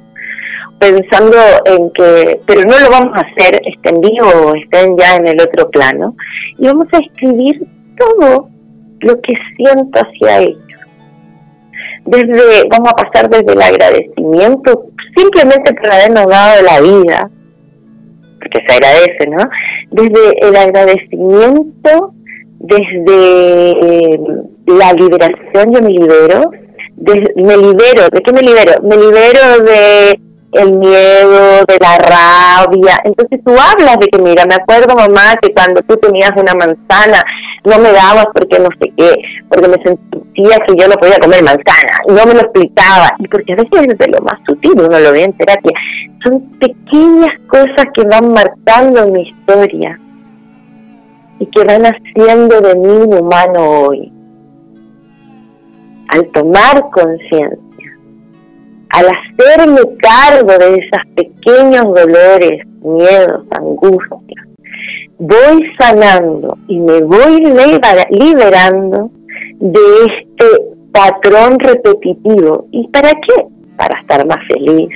pensando 0.82 1.38
en 1.64 1.90
que, 1.90 2.40
pero 2.44 2.62
no 2.62 2.76
lo 2.80 2.90
vamos 2.90 3.16
a 3.16 3.20
hacer 3.20 3.62
estén 3.64 4.00
vivos 4.00 4.34
o 4.34 4.54
estén 4.56 4.98
ya 4.98 5.14
en 5.14 5.28
el 5.28 5.40
otro 5.40 5.70
plano, 5.70 6.16
y 6.58 6.66
vamos 6.66 6.88
a 6.92 6.98
escribir 6.98 7.64
todo 7.96 8.48
lo 8.98 9.20
que 9.20 9.32
siento 9.56 10.00
hacia 10.00 10.40
ellos. 10.40 10.58
Desde, 12.04 12.68
vamos 12.68 12.90
a 12.92 12.96
pasar 12.96 13.30
desde 13.30 13.52
el 13.52 13.62
agradecimiento, 13.62 14.86
simplemente 15.16 15.72
por 15.72 15.88
habernos 15.88 16.26
dado 16.26 16.62
la 16.62 16.80
vida, 16.80 17.30
porque 18.40 18.58
se 18.66 18.74
agradece, 18.74 19.26
¿no? 19.28 19.48
Desde 19.92 20.48
el 20.48 20.56
agradecimiento, 20.56 22.12
desde 22.58 23.70
eh, 23.70 24.20
la 24.66 24.92
liberación, 24.94 25.72
yo 25.74 25.80
me 25.80 25.90
libero, 25.90 26.50
me 27.36 27.56
libero, 27.56 28.08
¿de 28.10 28.20
qué 28.20 28.32
me 28.32 28.40
libero? 28.40 28.72
Me 28.82 28.96
libero 28.96 29.64
de 29.64 30.31
el 30.52 30.72
miedo, 30.72 31.64
de 31.66 31.76
la 31.80 31.98
rabia. 31.98 32.98
Entonces 33.04 33.40
tú 33.44 33.52
hablas 33.52 33.98
de 33.98 34.06
que, 34.08 34.18
mira, 34.18 34.44
me 34.46 34.54
acuerdo 34.54 34.94
mamá 34.94 35.34
que 35.40 35.52
cuando 35.52 35.80
tú 35.82 35.96
tenías 35.96 36.32
una 36.36 36.52
manzana 36.54 37.22
no 37.64 37.78
me 37.78 37.92
dabas 37.92 38.26
porque 38.34 38.58
no 38.58 38.68
sé 38.80 38.92
qué, 38.96 39.22
porque 39.48 39.68
me 39.68 39.82
sentía 39.82 40.58
que 40.66 40.76
yo 40.76 40.88
no 40.88 40.94
podía 40.96 41.18
comer 41.18 41.42
manzana, 41.42 42.00
no 42.08 42.26
me 42.26 42.34
lo 42.34 42.40
explicaba. 42.40 43.14
Y 43.18 43.28
porque 43.28 43.52
a 43.52 43.56
veces 43.56 43.88
es 43.88 43.98
de 43.98 44.08
lo 44.08 44.20
más 44.22 44.38
sutil, 44.46 44.72
uno 44.74 44.98
lo 44.98 45.12
ve 45.12 45.24
en 45.24 45.36
terapia. 45.36 45.72
Son 46.22 46.40
pequeñas 46.58 47.34
cosas 47.48 47.86
que 47.94 48.04
van 48.04 48.32
marcando 48.32 49.06
mi 49.08 49.22
historia. 49.22 49.98
y 51.38 51.46
que 51.46 51.64
van 51.64 51.82
haciendo 51.84 52.60
de 52.60 52.76
mí 52.76 52.88
un 52.88 53.14
humano 53.14 53.86
hoy. 53.86 54.12
Al 56.08 56.30
tomar 56.30 56.88
conciencia, 56.90 57.71
al 58.92 59.07
hacerme 59.07 59.81
cargo 59.98 60.52
de 60.59 60.74
esos 60.74 61.02
pequeños 61.16 61.85
dolores, 61.85 62.66
miedos, 62.83 63.44
angustias, 63.50 64.46
voy 65.18 65.72
sanando 65.78 66.59
y 66.68 66.78
me 66.78 67.00
voy 67.00 67.40
liberando 68.11 69.11
de 69.61 69.81
este 70.07 70.46
patrón 70.92 71.59
repetitivo. 71.59 72.66
¿Y 72.70 72.87
para 72.88 73.11
qué? 73.12 73.44
Para 73.76 73.98
estar 73.98 74.26
más 74.26 74.46
feliz, 74.46 74.90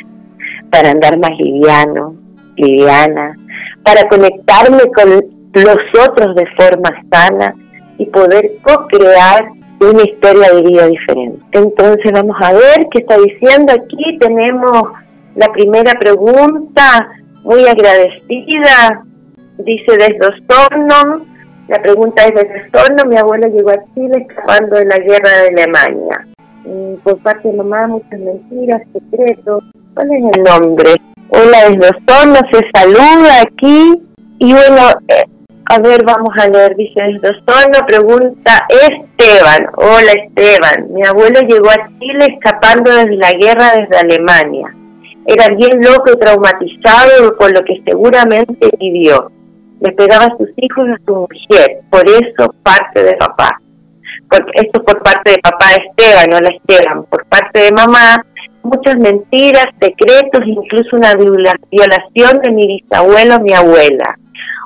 para 0.71 0.91
andar 0.91 1.19
más 1.19 1.31
liviano, 1.39 2.17
liviana, 2.57 3.35
para 3.83 4.07
conectarme 4.09 4.83
con 4.95 5.11
los 5.55 6.09
otros 6.09 6.37
de 6.37 6.47
forma 6.59 7.03
sana 7.11 7.55
y 7.97 8.05
poder 8.07 8.59
co-crear 8.61 9.56
una 9.81 10.03
historia 10.03 10.53
de 10.55 10.63
vida 10.63 10.87
diferente. 10.87 11.41
Entonces 11.53 12.13
vamos 12.13 12.37
a 12.41 12.53
ver 12.53 12.87
qué 12.91 13.01
está 13.01 13.19
diciendo 13.19 13.73
aquí. 13.73 14.19
Tenemos 14.19 14.83
la 15.35 15.53
primera 15.53 15.93
pregunta, 15.99 17.11
muy 17.43 17.67
agradecida, 17.67 19.03
dice 19.59 19.97
desde 19.97 20.27
la 21.69 21.83
pregunta 21.83 22.23
es 22.25 22.35
desde 22.35 23.05
mi 23.07 23.17
abuela 23.17 23.49
llegó 23.49 23.71
a 23.71 23.85
Chile 23.95 24.27
escapando 24.29 24.77
de 24.77 24.85
la 24.85 24.99
guerra 24.99 25.31
de 25.31 25.49
Alemania. 25.49 26.27
Mm, 26.65 26.95
por 27.03 27.19
parte 27.19 27.49
de 27.49 27.57
mamá, 27.57 27.89
muchas 27.89 28.21
mentiras, 28.21 28.83
secretos. 28.93 29.65
¿Cuál 29.95 30.13
es 30.13 30.37
el 30.37 30.43
nombre? 30.45 30.91
Hola 31.29 31.71
desde 31.71 31.89
se 32.53 32.71
saluda 32.73 33.43
aquí. 33.43 34.03
Y 34.39 34.53
bueno, 34.53 34.83
eh, 35.09 35.25
a 35.69 35.79
ver, 35.81 36.05
vamos 36.05 36.31
a 36.39 36.49
leer, 36.49 36.77
dice 36.77 37.03
Osorno, 37.03 37.87
pregunta 37.87 38.67
Esteban. 38.69 39.69
Hola 39.77 40.13
Esteban, 40.13 40.93
mi 40.93 41.05
abuelo 41.05 41.41
llegó 41.41 41.69
a 41.71 41.89
Chile 41.99 42.27
escapando 42.35 42.93
desde 42.93 43.17
la 43.17 43.33
guerra 43.33 43.77
desde 43.77 43.97
Alemania. 43.99 44.75
Era 45.27 45.55
bien 45.55 45.83
loco 45.83 46.13
y 46.13 46.19
traumatizado 46.19 47.37
por 47.37 47.53
lo 47.53 47.65
que 47.65 47.83
seguramente 47.85 48.71
vivió 48.79 49.33
le 49.81 49.93
pegaba 49.93 50.27
a 50.27 50.37
sus 50.37 50.49
hijos 50.57 50.89
y 50.89 50.93
a 50.93 51.01
su 51.05 51.15
mujer, 51.15 51.81
por 51.91 52.09
eso 52.09 52.55
parte 52.63 53.03
de 53.03 53.15
papá. 53.15 53.61
Porque 54.31 54.51
esto 54.55 54.83
por 54.83 55.03
parte 55.03 55.33
de 55.33 55.39
papá 55.39 55.67
Esteban, 55.73 56.31
no 56.31 56.41
la 56.41 56.49
Esteban, 56.49 57.05
por 57.05 57.27
parte 57.27 57.61
de 57.61 57.73
mamá, 57.73 58.25
muchas 58.63 58.97
mentiras, 58.97 59.67
secretos, 59.81 60.47
incluso 60.47 60.97
una 60.97 61.15
violación 61.15 62.41
de 62.41 62.51
mi 62.51 62.67
bisabuelo, 62.67 63.41
mi 63.41 63.53
abuela, 63.53 64.19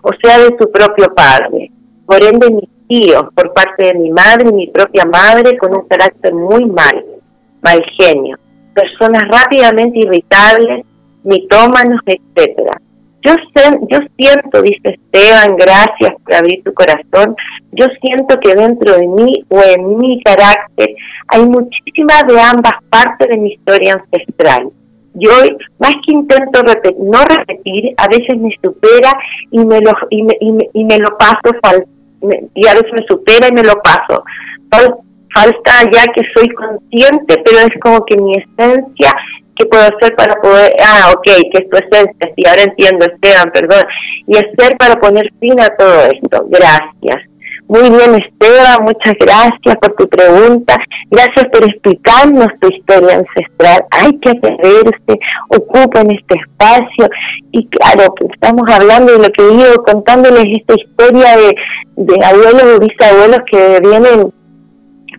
o 0.03 0.11
sea, 0.23 0.39
de 0.39 0.57
su 0.59 0.71
propio 0.71 1.13
padre. 1.15 1.71
Por 2.07 2.23
ende, 2.23 2.51
mis 2.51 2.69
tíos, 2.89 3.25
por 3.35 3.53
parte 3.53 3.85
de 3.85 3.95
mi 3.95 4.11
madre 4.11 4.49
y 4.51 4.53
mi 4.53 4.67
propia 4.69 5.05
madre, 5.05 5.57
con 5.59 5.75
un 5.75 5.87
carácter 5.87 6.35
muy 6.35 6.67
mal, 6.67 7.05
mal 7.63 7.83
genio. 7.99 8.39
Personas 8.75 9.29
rápidamente 9.29 10.01
irritables, 10.01 10.85
mitómanos, 11.23 12.01
etcétera 12.07 12.81
yo, 13.23 13.33
sé, 13.55 13.79
yo 13.91 13.99
siento, 14.17 14.63
dice 14.63 14.81
Esteban, 14.85 15.57
gracias 15.57 16.15
por 16.25 16.35
abrir 16.35 16.63
tu 16.65 16.73
corazón, 16.73 17.37
yo 17.73 17.87
siento 18.01 18.39
que 18.41 18.55
dentro 18.55 18.97
de 18.97 19.07
mí 19.07 19.45
o 19.49 19.61
en 19.63 19.99
mi 19.99 20.23
carácter 20.23 20.95
hay 21.29 21.45
muchísimas 21.45 22.27
de 22.27 22.41
ambas 22.41 22.75
partes 22.89 23.29
de 23.29 23.37
mi 23.37 23.53
historia 23.53 23.95
ancestral. 23.95 24.71
Yo, 25.15 25.31
más 25.79 25.95
que 26.07 26.13
intento 26.13 26.63
no 26.99 27.25
repetir, 27.25 27.95
a 27.97 28.09
veces 28.09 28.37
me 28.39 28.51
supera 28.63 29.13
y 29.51 29.59
me 29.59 29.81
lo, 29.81 29.93
y 30.11 30.23
me, 30.23 30.37
y 30.41 30.85
me, 30.85 30.99
lo 30.99 31.17
paso, 31.19 31.41
y 32.55 32.67
a 32.67 32.75
veces 32.75 32.93
me 32.93 33.07
supera 33.09 33.49
y 33.49 33.53
me 33.53 33.63
lo 33.63 33.75
paso. 33.83 34.25
Falta 35.33 35.91
ya 35.93 36.13
que 36.13 36.23
soy 36.35 36.49
consciente, 36.51 37.43
pero 37.45 37.59
es 37.59 37.81
como 37.81 38.05
que 38.05 38.17
mi 38.17 38.35
esencia 38.35 39.15
¿Qué 39.61 39.67
puedo 39.67 39.83
hacer 39.83 40.17
para 40.17 40.35
poder, 40.41 40.73
ah, 40.83 41.13
ok, 41.15 41.23
que 41.23 41.59
es 41.59 41.67
esencia, 41.71 42.33
sí, 42.35 42.43
ahora 42.49 42.63
entiendo, 42.63 43.05
Esteban, 43.05 43.51
perdón, 43.53 43.85
y 44.27 44.35
hacer 44.35 44.75
para 44.79 44.99
poner 44.99 45.31
fin 45.39 45.61
a 45.61 45.69
todo 45.77 46.05
esto? 46.05 46.47
Gracias. 46.49 47.30
Muy 47.71 47.89
bien, 47.89 48.17
Esteban, 48.17 48.83
muchas 48.83 49.15
gracias 49.21 49.77
por 49.81 49.95
tu 49.95 50.09
pregunta. 50.09 50.77
Gracias 51.09 51.45
por 51.53 51.65
explicarnos 51.69 52.49
tu 52.61 52.67
historia 52.67 53.19
ancestral. 53.19 53.85
Hay 53.93 54.19
que 54.19 54.31
atreverse, 54.31 55.21
ocupen 55.51 56.11
este 56.11 56.41
espacio. 56.41 57.09
Y 57.53 57.69
claro, 57.69 58.13
estamos 58.29 58.69
hablando 58.69 59.13
de 59.13 59.19
lo 59.19 59.29
que 59.31 59.45
digo, 59.45 59.85
contándoles 59.85 60.47
esta 60.47 60.75
historia 60.75 61.37
de, 61.37 62.27
abuelos 62.27 62.77
y 62.77 62.89
bisabuelos 62.89 63.39
que 63.49 63.79
vienen 63.81 64.35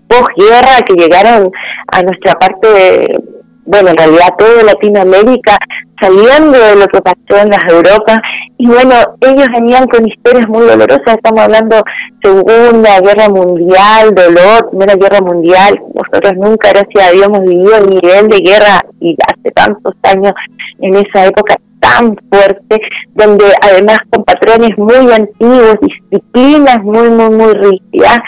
posguerra, 0.09 0.81
que 0.85 0.95
llegaron 0.95 1.53
a 1.87 2.03
nuestra 2.03 2.33
parte 2.33 2.67
de, 2.67 3.23
bueno, 3.71 3.89
en 3.91 3.97
realidad 3.97 4.35
toda 4.37 4.63
Latinoamérica, 4.63 5.57
saliendo 6.01 6.59
de 6.59 6.75
lo 6.75 6.87
que 6.87 7.01
pasó 7.01 7.41
en 7.41 7.49
las 7.49 7.65
Europas, 7.71 8.19
y 8.57 8.67
bueno, 8.67 8.95
ellos 9.21 9.47
venían 9.53 9.87
con 9.87 10.05
historias 10.05 10.45
muy 10.49 10.65
dolorosas, 10.65 11.15
estamos 11.15 11.39
hablando 11.39 11.81
Segunda 12.21 12.99
Guerra 12.99 13.29
Mundial, 13.29 14.13
dolor, 14.13 14.69
Primera 14.71 14.95
Guerra 14.95 15.21
Mundial, 15.21 15.81
nosotros 15.93 16.33
nunca, 16.35 16.69
gracias 16.71 17.07
a 17.07 17.11
Dios, 17.13 17.27
hemos 17.27 17.41
vivido 17.45 17.77
el 17.77 17.89
nivel 17.89 18.27
de 18.27 18.39
guerra 18.39 18.81
y 18.99 19.15
hace 19.25 19.51
tantos 19.51 19.93
años 20.03 20.33
en 20.81 20.95
esa 20.95 21.27
época 21.27 21.55
tan 21.79 22.15
fuerte, 22.29 22.81
donde 23.15 23.45
además 23.61 23.99
con 24.09 24.23
patrones 24.25 24.77
muy 24.77 25.11
antiguos, 25.13 25.75
disciplinas 25.81 26.83
muy, 26.83 27.09
muy, 27.09 27.29
muy 27.29 27.53
rígidas, 27.53 28.19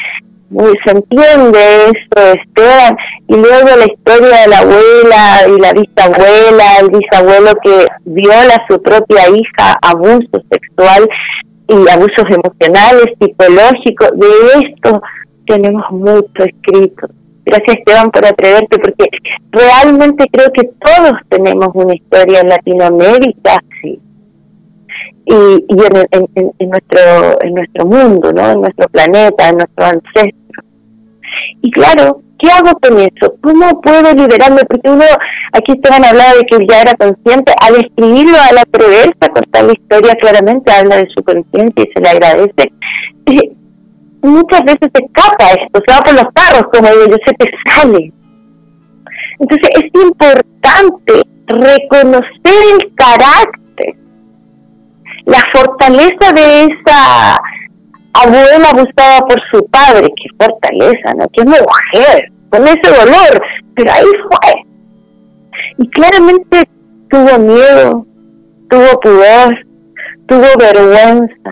se 0.84 0.92
entiende 0.92 1.60
eso, 1.86 2.34
Esteban, 2.34 2.98
y 3.28 3.36
luego 3.36 3.70
la 3.78 3.86
historia 3.86 4.42
de 4.42 4.48
la 4.48 4.60
abuela 4.60 5.48
y 5.48 5.60
la 5.60 5.74
bisabuela, 5.74 6.64
el 6.82 6.90
bisabuelo 6.90 7.52
que 7.64 7.88
viola 8.06 8.56
a 8.56 8.68
su 8.70 8.82
propia 8.82 9.30
hija, 9.30 9.78
abuso 9.82 10.44
sexual 10.52 11.10
y 11.68 11.90
abusos 11.90 12.26
emocionales, 12.30 13.06
psicológicos, 13.20 14.12
de 14.16 14.68
esto 14.68 15.02
tenemos 15.48 15.90
mucho 15.92 16.44
escrito. 16.44 17.08
Gracias 17.46 17.78
Esteban 17.78 18.12
por 18.12 18.26
atreverte, 18.26 18.78
porque 18.80 19.10
realmente 19.52 20.26
creo 20.32 20.52
que 20.54 20.64
todos 20.64 21.14
tenemos 21.30 21.70
una 21.74 21.94
historia 21.94 22.42
en 22.42 22.50
Latinoamérica. 22.50 23.60
Y, 25.26 25.32
y 25.34 25.78
en, 26.12 26.52
en, 26.60 26.70
nuestro 26.70 27.42
en 27.42 27.54
nuestro 27.54 27.86
mundo, 27.86 28.34
¿no? 28.34 28.52
en 28.52 28.62
nuestro 28.62 28.88
planeta, 28.90 29.50
en 29.50 29.56
nuestro 29.56 29.86
ancestro 29.86 30.43
y 31.62 31.72
claro, 31.72 32.22
¿qué 32.40 32.50
hago 32.52 32.78
con 32.80 33.00
eso? 33.00 33.36
¿Cómo 33.42 33.82
puedo 33.82 34.14
liberarme? 34.14 34.62
Porque 34.70 34.90
uno, 34.90 35.06
aquí 35.54 35.74
estaban 35.74 36.04
hablando 36.04 36.38
de 36.38 36.46
que 36.46 36.68
ya 36.70 36.82
era 36.82 36.94
consciente, 36.96 37.54
al 37.62 37.76
escribirlo, 37.76 38.38
al 38.38 38.58
atreverse 38.58 39.18
a 39.22 39.30
contar 39.30 39.64
la 39.64 39.74
historia, 39.74 40.16
claramente 40.16 40.72
habla 40.72 40.98
de 40.98 41.08
su 41.16 41.24
conciencia 41.24 41.84
y 41.84 41.92
se 41.94 42.02
le 42.02 42.10
agradece. 42.10 42.72
muchas 44.22 44.64
veces 44.64 44.90
se 44.94 45.06
escapa 45.06 45.52
esto, 45.52 45.82
se 45.86 45.94
va 45.94 46.02
por 46.02 46.14
los 46.14 46.34
carros, 46.34 46.64
como 46.72 46.90
digo 46.90 47.18
se 47.26 47.34
te 47.34 47.52
sale. 47.66 48.12
Entonces 49.40 49.70
es 49.76 50.04
importante 50.04 51.24
reconocer 51.48 52.56
el 52.74 52.96
carácter, 52.96 53.96
la 55.26 55.40
fortaleza 55.54 56.32
de 56.34 56.64
esa 56.64 57.42
abuela 58.14 58.70
abusada 58.70 59.22
por 59.28 59.42
su 59.52 59.66
padre, 59.68 60.08
qué 60.16 60.30
fortaleza, 60.40 61.14
¿no? 61.18 61.28
Qué 61.34 61.44
mujer, 61.44 62.32
con 62.50 62.64
ese 62.64 62.90
dolor, 63.00 63.42
pero 63.76 63.92
ahí 63.92 64.06
fue. 64.30 64.64
Y 65.78 65.90
claramente 65.90 66.64
tuvo 67.10 67.40
miedo, 67.40 68.06
tuvo 68.70 69.00
pudor, 69.02 69.58
tuvo 70.28 70.46
vergüenza, 70.60 71.52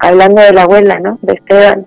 hablando 0.00 0.42
de 0.42 0.52
la 0.52 0.62
abuela, 0.62 0.98
¿no? 1.00 1.18
De 1.22 1.34
Esteban. 1.34 1.86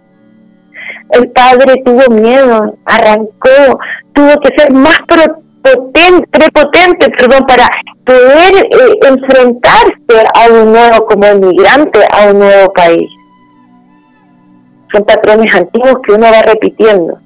El 1.12 1.32
padre 1.32 1.82
tuvo 1.86 2.14
miedo, 2.14 2.78
arrancó, 2.86 3.80
tuvo 4.14 4.40
que 4.42 4.58
ser 4.58 4.72
más 4.74 4.98
prepotente, 5.08 6.28
prepotente 6.32 7.10
perdón, 7.10 7.46
para 7.48 7.70
poder 8.06 8.56
eh, 8.56 9.00
enfrentarse 9.08 10.28
a 10.36 10.52
un 10.52 10.74
nuevo, 10.74 11.06
como 11.06 11.28
inmigrante, 11.28 12.00
a 12.12 12.32
un 12.32 12.40
nuevo 12.40 12.74
país 12.74 13.10
son 14.92 15.04
patrones 15.04 15.54
antiguos 15.56 16.00
que 16.04 16.14
uno 16.14 16.28
va 16.32 16.42
repitiendo. 16.42 17.20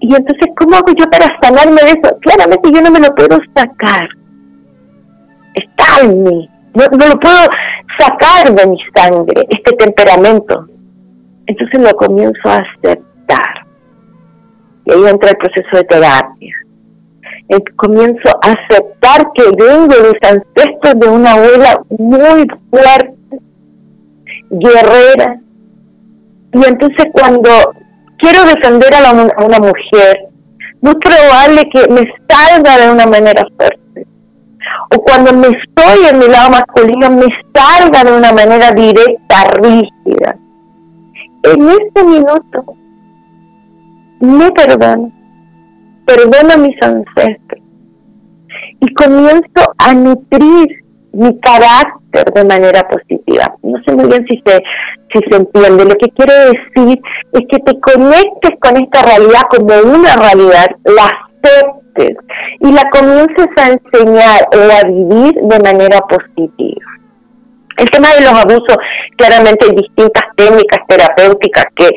Y 0.00 0.14
entonces, 0.14 0.48
¿cómo 0.56 0.76
hago 0.76 0.92
yo 0.96 1.04
para 1.10 1.38
sanarme 1.40 1.80
de 1.82 1.88
eso? 1.88 2.18
Claramente 2.20 2.70
yo 2.72 2.80
no 2.80 2.90
me 2.90 3.00
lo 3.00 3.14
puedo 3.14 3.38
sacar. 3.54 4.08
Está 5.54 6.00
en 6.02 6.22
mí. 6.22 6.50
No, 6.74 6.84
lo 6.84 7.18
puedo 7.18 7.38
sacar 7.98 8.54
de 8.54 8.66
mi 8.66 8.78
sangre, 8.94 9.46
este 9.48 9.72
temperamento. 9.76 10.66
Entonces 11.46 11.80
lo 11.80 11.90
comienzo 11.96 12.48
a 12.48 12.58
aceptar. 12.58 13.66
Y 14.84 14.92
ahí 14.92 15.06
entra 15.08 15.30
el 15.30 15.36
proceso 15.36 15.68
de 15.72 15.84
terapia. 15.84 16.54
comienzo 17.76 18.28
a 18.42 18.52
aceptar 18.52 19.32
que 19.34 19.44
vengo 19.58 19.88
de 19.88 20.02
los 20.02 20.14
ancestros 20.22 20.94
de 21.00 21.08
una 21.08 21.32
abuela 21.32 21.80
muy 21.98 22.46
fuerte, 22.70 23.40
guerrera, 24.50 25.40
Y 26.52 26.64
entonces 26.64 27.06
cuando 27.12 27.50
quiero 28.18 28.44
defender 28.44 28.94
a, 28.94 29.10
a 29.10 29.44
una 29.44 29.58
mujer, 29.58 30.28
muy 30.80 30.94
probable 30.94 31.68
que 31.72 31.88
me 31.92 32.12
salga 32.28 32.78
de 32.78 32.90
una 32.90 33.06
manera 33.06 33.46
fuerte. 33.56 34.06
O 34.94 35.02
cuando 35.02 35.32
me 35.32 35.48
estoy 35.48 36.06
en 36.10 36.18
mi 36.18 36.26
lado 36.26 36.50
masculino, 36.50 37.10
me 37.10 37.26
salga 37.54 38.04
de 38.04 38.16
una 38.16 38.32
manera 38.32 38.70
directa, 38.72 39.44
rígida. 39.62 40.36
En 41.44 41.68
este 41.68 42.04
minuto, 42.04 42.76
me 44.20 44.50
perdono, 44.50 45.12
perdono 46.06 46.54
a 46.54 46.56
mis 46.56 46.82
ancestros 46.82 47.62
y 48.80 48.94
comienzo 48.94 49.74
a 49.78 49.94
nutrir 49.94 50.84
mi 51.12 51.38
carácter 51.40 51.97
de 52.12 52.44
manera 52.44 52.88
positiva. 52.88 53.54
No 53.62 53.78
sé 53.84 53.92
muy 53.92 54.06
bien 54.08 54.26
si 54.28 54.42
se, 54.44 54.62
si 55.12 55.18
se 55.30 55.36
entiende. 55.36 55.84
Lo 55.84 55.94
que 55.96 56.08
quiero 56.10 56.34
decir 56.50 57.00
es 57.32 57.40
que 57.48 57.58
te 57.58 57.80
conectes 57.80 58.52
con 58.60 58.76
esta 58.82 59.02
realidad 59.02 59.42
como 59.50 59.74
una 59.94 60.16
realidad, 60.16 60.66
la 60.84 61.04
aceptes 61.04 62.16
y 62.60 62.72
la 62.72 62.88
comiences 62.90 63.46
a 63.56 63.70
enseñar 63.70 64.48
o 64.52 64.56
a 64.56 64.88
vivir 64.88 65.34
de 65.34 65.60
manera 65.60 66.00
positiva. 66.00 66.86
El 67.76 67.90
tema 67.90 68.12
de 68.14 68.22
los 68.22 68.32
abusos, 68.32 68.76
claramente 69.16 69.66
hay 69.66 69.76
distintas 69.76 70.24
técnicas 70.36 70.80
terapéuticas 70.88 71.66
que 71.76 71.88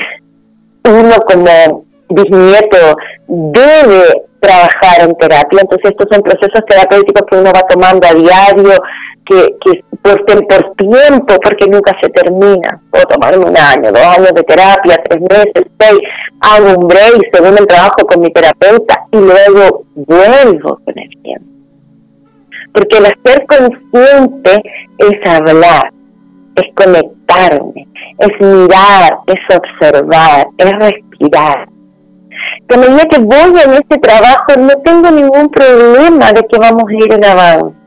uno 0.83 1.15
como 1.25 1.85
bisnieto 2.09 2.95
debe 3.27 4.25
trabajar 4.39 5.01
en 5.01 5.15
terapia. 5.15 5.61
Entonces 5.61 5.91
estos 5.91 6.07
son 6.11 6.21
procesos 6.21 6.61
terapéuticos 6.67 7.23
que 7.29 7.37
uno 7.37 7.51
va 7.51 7.67
tomando 7.67 8.07
a 8.07 8.13
diario, 8.13 8.73
que, 9.25 9.55
que 9.63 9.83
por, 10.01 10.25
por 10.25 10.75
tiempo, 10.75 11.35
porque 11.41 11.67
nunca 11.67 11.97
se 12.01 12.09
termina. 12.09 12.81
Puedo 12.89 13.05
tomarme 13.05 13.45
un 13.45 13.57
año, 13.57 13.91
dos 13.91 14.01
años 14.01 14.31
de 14.33 14.43
terapia, 14.43 15.01
tres 15.03 15.21
meses, 15.21 15.71
seis, 15.79 15.99
hago 16.41 16.79
un 16.79 16.87
break 16.87 17.29
según 17.33 17.57
el 17.57 17.67
trabajo 17.67 18.05
con 18.07 18.21
mi 18.21 18.31
terapeuta 18.31 19.05
y 19.11 19.17
luego 19.17 19.85
vuelvo 19.95 20.79
con 20.83 20.97
el 20.97 21.09
tiempo. 21.21 21.45
Porque 22.73 22.97
el 22.97 23.05
ser 23.25 23.45
consciente 23.47 24.63
es 24.97 25.27
hablar, 25.29 25.91
es 26.55 26.65
conectarme, 26.73 27.87
es 28.17 28.39
mirar, 28.39 29.19
es 29.27 29.55
observar, 29.55 30.47
es 30.57 30.79
respirar 30.79 31.67
que 32.67 32.75
a 32.75 32.77
medida 32.77 33.03
que 33.09 33.19
voy 33.19 33.61
en 33.63 33.73
este 33.73 33.97
trabajo 33.99 34.55
no 34.57 34.69
tengo 34.83 35.11
ningún 35.11 35.49
problema 35.49 36.31
de 36.31 36.41
que 36.47 36.57
vamos 36.57 36.83
a 36.87 36.93
ir 36.93 37.13
en 37.13 37.25
avance. 37.25 37.80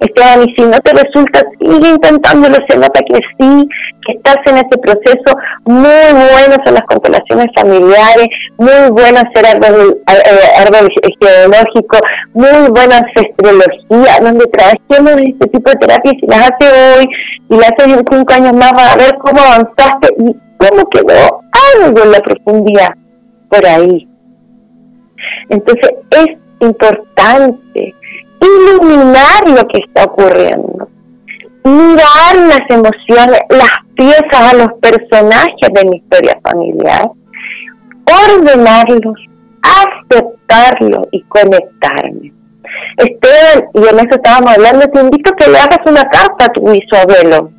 Esteban, 0.00 0.48
y 0.48 0.54
si 0.54 0.62
no 0.62 0.78
te 0.80 0.92
resulta, 0.92 1.42
sigue 1.58 1.88
intentándolo, 1.88 2.56
se 2.68 2.76
nota 2.76 3.00
que 3.00 3.14
sí, 3.38 3.68
que 4.06 4.12
estás 4.16 4.38
en 4.46 4.58
este 4.58 4.78
proceso. 4.78 5.36
Muy 5.64 6.12
buenas 6.12 6.58
son 6.64 6.74
las 6.74 6.82
constelaciones 6.82 7.46
familiares, 7.56 8.28
muy 8.58 8.90
buenas 8.90 9.24
ser 9.34 9.46
árbol, 9.46 10.00
árbol 10.06 10.88
geológico, 11.20 11.98
muy 12.34 12.70
buena 12.70 12.98
ancestrología, 12.98 14.20
donde 14.22 14.46
trabajemos 14.46 15.20
este 15.22 15.48
tipo 15.48 15.70
de 15.70 15.76
terapias 15.76 16.14
y 16.20 16.26
las 16.26 16.50
hace 16.50 16.98
hoy 16.98 17.08
y 17.48 17.56
las 17.56 17.70
haces 17.70 17.96
en 17.96 18.04
cinco 18.10 18.34
años 18.34 18.52
más, 18.54 18.72
vas 18.72 18.94
a 18.94 18.98
ver 18.98 19.14
cómo 19.18 19.40
avanzaste 19.40 20.14
y 20.18 20.36
cómo 20.58 20.88
quedó 20.90 21.40
algo 21.76 22.02
en 22.02 22.12
la 22.12 22.18
profundidad 22.20 22.94
por 23.48 23.66
ahí. 23.66 24.08
Entonces 25.48 25.90
es 26.10 26.26
importante 26.60 27.94
iluminar 28.46 29.48
lo 29.48 29.66
que 29.68 29.78
está 29.78 30.04
ocurriendo, 30.04 30.88
mirar 31.64 32.36
las 32.36 32.62
emociones, 32.68 33.40
las 33.50 33.70
piezas 33.94 34.52
a 34.52 34.54
los 34.54 34.72
personajes 34.80 35.68
de 35.72 35.84
mi 35.88 35.96
historia 35.96 36.38
familiar, 36.42 37.10
ordenarlos, 38.04 39.18
aceptarlos 39.62 41.06
y 41.10 41.22
conectarme. 41.22 42.32
Esteban, 42.96 43.68
y 43.74 43.78
en 43.78 43.98
eso 43.98 44.16
estábamos 44.16 44.52
hablando, 44.54 44.86
te 44.88 45.00
invito 45.00 45.32
a 45.32 45.36
que 45.36 45.50
le 45.50 45.58
hagas 45.58 45.78
una 45.86 46.04
carta 46.04 46.46
a 46.46 46.52
tu 46.52 46.70
bisabuelo, 46.70 47.50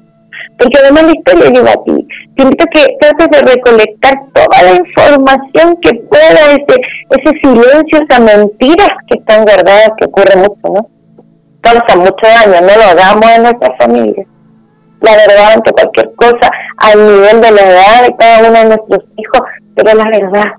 porque 0.57 0.77
además 0.79 1.03
la 1.03 1.11
historia 1.11 1.49
lleva 1.51 1.71
a 1.71 1.83
ti. 1.83 2.07
Te 2.35 2.43
invito 2.43 2.65
a 2.65 2.69
que 2.69 2.97
trates 2.99 3.29
de 3.29 3.53
recolectar 3.53 4.13
toda 4.33 4.63
la 4.63 4.75
información 4.75 5.77
que 5.81 5.93
pueda, 6.09 6.51
ese, 6.51 6.81
ese 7.11 7.39
silencio, 7.41 7.99
esas 8.07 8.19
mentiras 8.19 8.89
que 9.07 9.19
están 9.19 9.43
guardadas, 9.43 9.91
que 9.97 10.05
ocurre 10.05 10.35
mucho, 10.37 10.61
¿no? 10.63 10.89
Causa 11.61 11.95
mucho 11.97 12.23
daño, 12.23 12.61
no 12.61 12.75
lo 12.75 12.83
hagamos 12.83 13.29
en 13.35 13.43
nuestra 13.43 13.75
familia. 13.77 14.25
La 15.01 15.11
verdad 15.11 15.53
ante 15.53 15.71
cualquier 15.71 16.15
cosa, 16.15 16.51
al 16.77 16.97
nivel 16.97 17.41
de 17.41 17.51
la 17.51 17.61
edad 17.61 18.07
de 18.07 18.15
cada 18.17 18.49
uno 18.49 18.59
de 18.59 18.65
nuestros 18.65 19.03
hijos, 19.17 19.41
pero 19.75 19.93
la 19.93 20.09
verdad. 20.09 20.53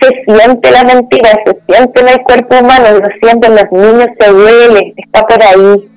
Se 0.00 0.08
siente 0.24 0.70
la 0.70 0.84
mentira, 0.84 1.30
se 1.44 1.60
siente 1.66 2.00
en 2.00 2.08
el 2.08 2.22
cuerpo 2.22 2.58
humano, 2.60 3.00
lo 3.00 3.08
sienten 3.20 3.54
los 3.54 3.72
niños, 3.72 4.08
se 4.20 4.30
duele, 4.30 4.94
está 4.96 5.26
por 5.26 5.42
ahí 5.42 5.90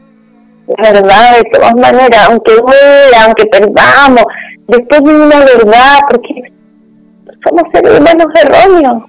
verdad, 0.67 1.37
de 1.37 1.49
todas 1.51 1.75
maneras, 1.75 2.27
aunque 2.29 2.53
duela, 2.53 3.25
aunque 3.25 3.45
perdamos, 3.47 4.23
después 4.67 5.03
de 5.03 5.15
una 5.15 5.39
verdad, 5.39 5.99
porque 6.09 6.53
somos 7.43 7.63
seres 7.73 7.99
humanos 7.99 8.27
erróneos. 8.41 9.03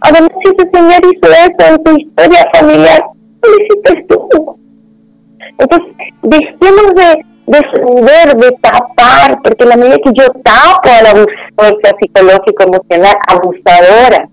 Además, 0.00 0.30
si 0.42 0.50
ese 0.50 0.70
Señor 0.72 1.00
hizo 1.04 1.32
eso 1.32 1.74
en 1.74 1.84
tu 1.84 1.96
historia 1.98 2.46
familiar, 2.54 3.02
lo 3.42 3.64
hiciste 3.64 4.06
tú. 4.08 4.58
Entonces, 5.58 5.92
dejemos 6.22 6.94
de 6.94 7.24
defender, 7.46 8.36
de 8.36 8.50
tapar, 8.60 9.40
porque 9.42 9.64
la 9.66 9.76
medida 9.76 9.96
que 10.04 10.12
yo 10.14 10.26
tapo 10.44 10.88
a 10.88 11.02
la 11.02 11.10
abusadora 11.10 11.96
psicológico, 12.00 12.64
emocional, 12.64 13.16
abusadora, 13.26 14.28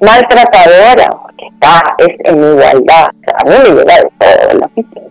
maltratadora, 0.00 1.08
porque 1.22 1.46
está, 1.52 1.94
es 1.98 2.16
en 2.24 2.38
igualdad, 2.38 3.06
a 3.06 3.44
mí 3.44 3.54
me 3.62 3.70
llega 3.70 3.94
de 3.94 4.10
todo 4.18 4.58
la 4.58 4.66
oficina. 4.66 5.05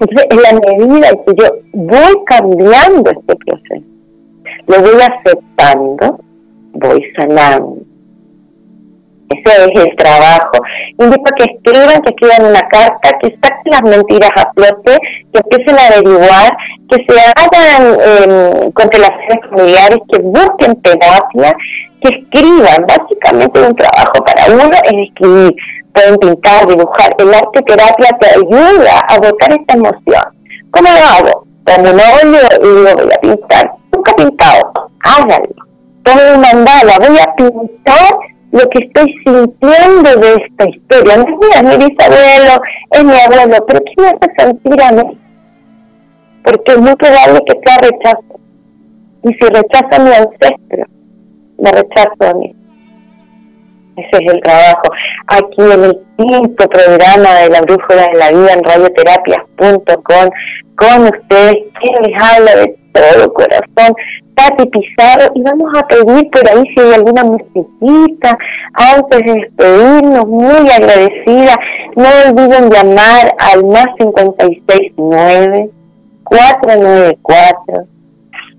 Entonces, 0.00 0.26
en 0.30 0.42
la 0.42 0.52
medida 0.60 1.10
que 1.24 1.34
yo 1.36 1.46
voy 1.72 2.24
cambiando 2.26 3.10
este 3.10 3.36
proceso, 3.36 3.86
lo 4.66 4.80
voy 4.80 5.00
aceptando, 5.00 6.20
voy 6.72 7.02
sanando. 7.16 7.78
Ese 9.34 9.64
es 9.64 9.84
el 9.84 9.96
trabajo. 9.96 10.52
Invito 10.98 11.24
a 11.30 11.36
que 11.36 11.44
escriban, 11.44 12.02
que 12.02 12.10
escriban 12.10 12.46
una 12.50 12.68
carta, 12.68 13.18
que 13.20 13.36
saquen 13.42 13.72
las 13.72 13.82
mentiras 13.82 14.30
a 14.36 14.52
flote, 14.52 14.98
que 15.32 15.40
empiecen 15.40 15.78
a 15.78 15.86
averiguar, 15.86 16.56
que 16.88 17.04
se 17.08 17.20
hagan 17.36 17.98
eh, 18.00 18.70
constelaciones 18.74 19.38
familiares, 19.50 19.98
que 20.10 20.18
busquen 20.20 20.80
terapia, 20.82 21.56
que 22.00 22.08
escriban. 22.08 22.86
Básicamente 22.86 23.60
un 23.60 23.74
trabajo 23.74 24.24
para 24.24 24.46
uno 24.52 24.76
es 24.84 25.08
escribir. 25.08 25.54
Pueden 25.92 26.18
pintar, 26.18 26.66
dibujar. 26.66 27.14
El 27.18 27.32
arte 27.32 27.62
terapia 27.62 28.10
te 28.20 28.26
ayuda 28.26 29.00
a 29.08 29.16
botar 29.16 29.52
esta 29.52 29.74
emoción. 29.74 30.22
¿Cómo 30.70 30.88
lo 30.90 30.98
hago? 30.98 31.46
Cuando 31.64 31.92
no 31.92 32.02
voy 33.00 33.12
a 33.12 33.20
pintar. 33.20 33.72
Nunca 33.92 34.10
he 34.10 34.14
pintado. 34.14 34.72
Háganlo. 35.04 35.54
Tomo 36.02 36.20
un 36.34 36.40
mandala. 36.40 36.98
Voy 36.98 37.18
a 37.18 37.34
pintar 37.36 38.33
lo 38.54 38.70
que 38.70 38.84
estoy 38.84 39.12
sintiendo 39.24 40.14
de 40.20 40.44
esta 40.46 40.68
historia. 40.68 41.16
No 41.16 41.24
es 41.24 41.56
es 41.56 41.62
mi 41.64 41.86
bisabuelo, 41.86 42.62
es 42.92 43.04
mi 43.04 43.12
abuelo, 43.12 43.66
pero 43.66 43.80
¿qué 43.84 43.94
me 43.98 44.08
hace 44.08 44.32
sentir 44.38 44.80
a 44.80 44.92
mí? 44.92 45.18
Porque 46.44 46.72
es 46.72 46.78
muy 46.78 46.94
probable 46.94 47.40
que 47.46 47.60
sea 47.64 47.78
rechazo. 47.78 48.40
Y 49.24 49.28
si 49.34 49.48
rechazo 49.48 49.88
a 49.90 50.04
mi 50.04 50.10
ancestro, 50.10 50.86
me 51.58 51.72
rechazo 51.72 52.30
a 52.30 52.34
mí. 52.34 52.54
Ese 53.96 54.24
es 54.24 54.32
el 54.32 54.40
trabajo. 54.40 54.82
Aquí 55.26 55.62
en 55.72 55.84
el 55.84 56.00
quinto 56.16 56.68
programa 56.68 57.34
de 57.40 57.50
la 57.50 57.60
brújula 57.60 58.06
de 58.12 58.18
la 58.18 58.30
vida 58.30 58.52
en 58.52 58.62
radioterapias.com 58.62 60.30
con 60.76 61.02
ustedes, 61.04 61.56
quien 61.80 62.02
les 62.02 62.22
habla 62.22 62.54
de 62.54 62.78
todo 62.92 63.32
corazón, 63.32 63.94
Tati 64.34 64.66
Pizarro, 64.66 65.32
y 65.34 65.42
vamos 65.42 65.72
a 65.76 65.86
pedir 65.86 66.30
por 66.30 66.48
ahí 66.48 66.64
si 66.74 66.80
hay 66.80 66.92
alguna 66.94 67.24
musiquita 67.24 68.38
antes 68.72 69.24
de 69.24 69.32
despedirnos, 69.32 70.26
muy 70.26 70.70
agradecida. 70.70 71.58
No 71.96 72.04
olviden 72.28 72.70
llamar 72.70 73.34
al 73.38 73.64
más 73.64 73.86
569 73.98 75.70
494 76.24 77.86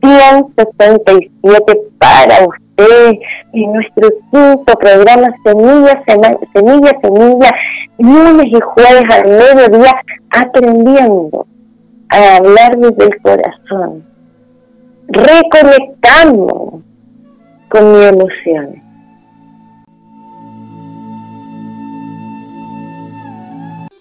177 0.01 1.81
para 1.97 2.45
usted 2.45 3.19
en 3.53 3.73
nuestro 3.73 4.09
quinto 4.31 4.73
programa 4.79 5.27
Semilla, 5.43 6.03
Semilla, 6.53 6.91
Semilla, 7.01 7.55
lunes 7.97 8.45
y 8.47 8.59
jueves 8.61 9.03
al 9.09 9.27
mediodía, 9.27 9.95
aprendiendo 10.29 11.47
a 12.09 12.35
hablar 12.37 12.77
desde 12.77 13.05
el 13.05 13.21
corazón, 13.21 14.05
reconectando 15.07 16.81
con 17.69 17.91
mi 17.91 18.05
emociones. 18.05 18.81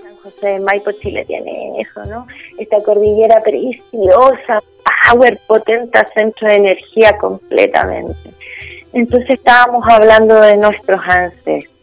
Entonces 0.00 0.60
Maipo 0.62 0.92
Chile 0.92 1.24
tiene 1.26 1.80
eso, 1.80 2.04
¿no? 2.06 2.26
Esta 2.58 2.82
cordillera 2.82 3.42
preciosa, 3.42 4.62
power, 5.10 5.38
potente 5.46 5.98
centro 6.14 6.48
de 6.48 6.54
energía 6.56 7.16
completamente. 7.18 8.30
Entonces 8.92 9.30
estábamos 9.30 9.84
hablando 9.88 10.40
de 10.40 10.56
nuestros 10.56 11.00
ancestros, 11.06 11.74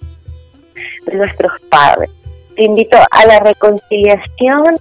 de 1.05 1.15
nuestros 1.15 1.51
padres. 1.69 2.09
Te 2.55 2.63
invito 2.63 2.97
a 2.97 3.25
la 3.25 3.39
reconciliación 3.39 4.77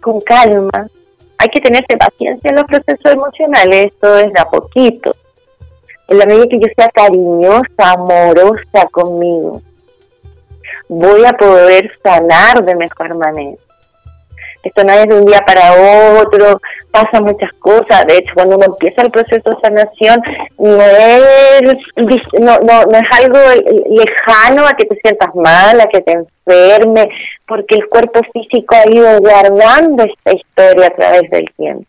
con 0.00 0.20
calma. 0.20 0.88
Hay 1.38 1.48
que 1.48 1.60
tenerse 1.60 1.96
paciencia 1.96 2.50
en 2.50 2.56
los 2.56 2.64
procesos 2.64 3.12
emocionales, 3.12 3.92
esto 3.92 4.16
es 4.16 4.32
de 4.32 4.40
a 4.40 4.44
poquito. 4.44 5.14
En 6.08 6.18
la 6.18 6.26
medida 6.26 6.46
que 6.48 6.58
yo 6.58 6.66
sea 6.76 6.88
cariñosa, 6.88 7.92
amorosa 7.92 8.86
conmigo, 8.90 9.62
voy 10.88 11.24
a 11.24 11.32
poder 11.34 11.92
sanar 12.02 12.64
de 12.64 12.74
mejor 12.74 13.14
manera. 13.14 13.56
Esto 14.62 14.82
no 14.84 14.92
es 14.92 15.06
de 15.06 15.14
un 15.14 15.24
día 15.24 15.40
para 15.46 16.20
otro, 16.20 16.60
pasa 16.90 17.20
muchas 17.20 17.52
cosas. 17.60 18.06
De 18.06 18.16
hecho, 18.16 18.34
cuando 18.34 18.56
uno 18.56 18.66
empieza 18.66 19.02
el 19.02 19.10
proceso 19.10 19.50
de 19.50 19.56
sanación, 19.62 20.20
no 20.58 20.82
es, 20.82 21.78
no, 22.40 22.58
no, 22.60 22.98
es 22.98 23.08
algo 23.12 23.38
lejano 23.88 24.66
a 24.66 24.74
que 24.74 24.86
te 24.86 24.96
sientas 24.96 25.34
mal, 25.34 25.80
a 25.80 25.86
que 25.86 26.00
te 26.00 26.12
enferme, 26.12 27.08
porque 27.46 27.76
el 27.76 27.88
cuerpo 27.88 28.20
físico 28.32 28.74
ha 28.74 28.90
ido 28.90 29.20
guardando 29.20 30.04
esta 30.04 30.32
historia 30.32 30.86
a 30.88 30.96
través 30.96 31.30
del 31.30 31.46
tiempo. 31.56 31.86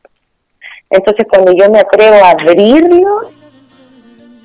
Entonces, 0.92 1.26
cuando 1.30 1.52
yo 1.54 1.70
me 1.70 1.80
atrevo 1.80 2.24
a 2.24 2.32
abrirlo, 2.32 3.32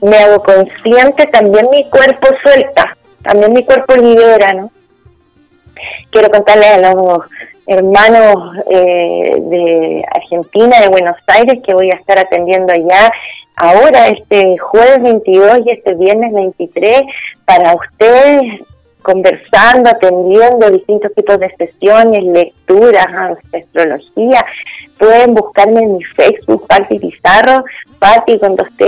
me 0.01 0.17
hago 0.19 0.43
consciente, 0.43 1.27
también 1.27 1.69
mi 1.71 1.89
cuerpo 1.89 2.29
suelta, 2.43 2.97
también 3.23 3.53
mi 3.53 3.65
cuerpo 3.65 3.95
libera, 3.97 4.53
¿no? 4.53 4.71
Quiero 6.11 6.31
contarles 6.31 6.85
a 6.85 6.95
los 6.95 7.21
hermanos 7.67 8.57
eh, 8.71 9.37
de 9.39 10.05
Argentina, 10.15 10.81
de 10.81 10.89
Buenos 10.89 11.17
Aires, 11.27 11.61
que 11.65 11.75
voy 11.75 11.91
a 11.91 11.95
estar 11.95 12.19
atendiendo 12.19 12.73
allá 12.73 13.13
ahora, 13.57 14.09
este 14.09 14.59
jueves 14.59 15.03
22 15.03 15.61
y 15.67 15.71
este 15.71 15.95
viernes 15.95 16.33
23, 16.33 17.03
para 17.45 17.75
ustedes 17.75 18.61
conversando, 19.05 19.91
atendiendo 19.91 20.71
distintos 20.71 21.13
tipos 21.15 21.39
de 21.39 21.55
sesiones, 21.57 22.25
lecturas, 22.25 23.07
astrología. 23.53 24.45
Pueden 24.99 25.35
buscarme 25.35 25.83
en 25.83 25.99
mi 25.99 26.05
Facebook, 26.05 26.67
Pati 26.67 26.99
Pizarro, 26.99 27.65
Pati 27.99 28.39
con 28.39 28.57
dos 28.57 28.69
T 28.79 28.87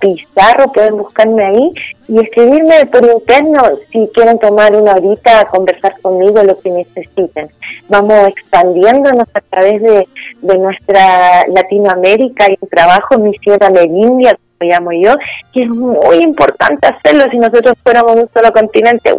Pizarro, 0.00 0.70
pueden 0.72 0.98
buscarme 0.98 1.44
ahí 1.44 1.72
y 2.08 2.20
escribirme 2.20 2.86
por 2.86 3.04
interno 3.04 3.62
si 3.90 4.08
quieren 4.14 4.38
tomar 4.38 4.76
una 4.76 4.92
horita 4.92 5.40
a 5.40 5.48
conversar 5.48 5.98
conmigo 6.02 6.42
lo 6.42 6.58
que 6.60 6.70
necesiten. 6.70 7.50
Vamos 7.88 8.28
expandiéndonos 8.28 9.28
a 9.32 9.40
través 9.40 9.80
de, 9.82 10.08
de 10.42 10.58
nuestra 10.58 11.46
Latinoamérica 11.48 12.50
y 12.50 12.58
un 12.60 12.68
trabajo, 12.68 13.18
mi 13.18 13.34
Sierra 13.38 13.70
India 13.84 14.38
llamo 14.66 14.92
yo, 14.92 15.16
que 15.52 15.62
es 15.62 15.68
muy 15.68 16.22
importante 16.22 16.86
hacerlo 16.86 17.28
si 17.30 17.38
nosotros 17.38 17.74
fuéramos 17.82 18.16
un 18.16 18.28
solo 18.32 18.52
continente. 18.52 19.14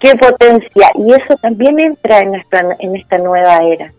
¡Qué 0.00 0.14
potencia! 0.16 0.90
Y 0.94 1.12
eso 1.12 1.36
también 1.40 1.78
entra 1.78 2.20
en, 2.20 2.32
nuestra, 2.32 2.76
en 2.78 2.96
esta 2.96 3.18
nueva 3.18 3.62
era. 3.62 3.92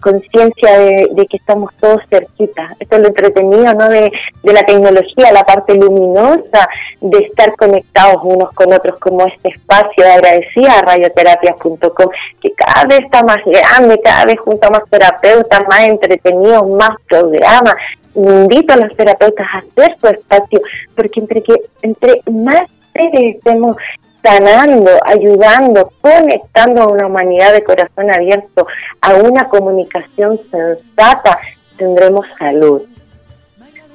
Conciencia 0.00 0.78
de, 0.78 1.26
que 1.28 1.36
estamos 1.36 1.72
todos 1.80 2.00
cerquitas. 2.08 2.72
Esto 2.78 2.96
es 2.96 3.02
lo 3.02 3.08
entretenido 3.08 3.74
¿no? 3.74 3.88
de, 3.88 4.12
de 4.42 4.52
la 4.52 4.62
tecnología, 4.62 5.32
la 5.32 5.44
parte 5.44 5.74
luminosa 5.74 6.68
de 7.00 7.18
estar 7.18 7.54
conectados 7.56 8.20
unos 8.22 8.52
con 8.52 8.72
otros, 8.72 8.98
como 8.98 9.26
este 9.26 9.48
espacio 9.48 10.04
de 10.04 10.12
agradecida 10.12 10.82
radioterapias.com, 10.82 12.08
que 12.40 12.52
cada 12.52 12.86
vez 12.86 13.00
está 13.00 13.22
más 13.24 13.42
grande, 13.44 14.00
cada 14.02 14.26
vez 14.26 14.38
junto 14.38 14.68
a 14.68 14.70
más 14.70 14.82
terapeutas, 14.88 15.66
más 15.68 15.80
entretenidos, 15.80 16.68
más 16.68 16.96
programas, 17.08 17.74
invito 18.16 18.74
a 18.74 18.78
los 18.78 18.96
terapeutas 18.96 19.46
a 19.52 19.58
hacer 19.58 19.96
su 20.00 20.06
espacio, 20.08 20.60
porque 20.94 21.20
entre 21.20 21.42
que 21.42 21.54
entre 21.82 22.22
más 22.30 22.62
seres 22.92 23.36
estemos 23.36 23.76
sanando, 24.22 24.90
ayudando, 25.04 25.92
conectando 26.00 26.82
a 26.82 26.88
una 26.88 27.06
humanidad 27.06 27.52
de 27.52 27.62
corazón 27.62 28.10
abierto 28.10 28.66
a 29.00 29.14
una 29.14 29.48
comunicación 29.48 30.40
sensata, 30.50 31.38
tendremos 31.76 32.26
salud. 32.38 32.82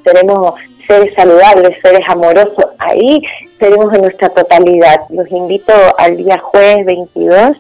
Tenemos 0.04 0.54
seres 0.88 1.14
saludables, 1.16 1.78
seres 1.84 2.08
amorosos, 2.08 2.66
ahí 2.80 3.22
seremos 3.62 3.94
en 3.94 4.02
nuestra 4.02 4.30
totalidad. 4.30 5.02
Los 5.10 5.30
invito 5.32 5.72
al 6.00 6.18
día 6.18 6.40
jueves 6.40 6.84
22 6.84 7.58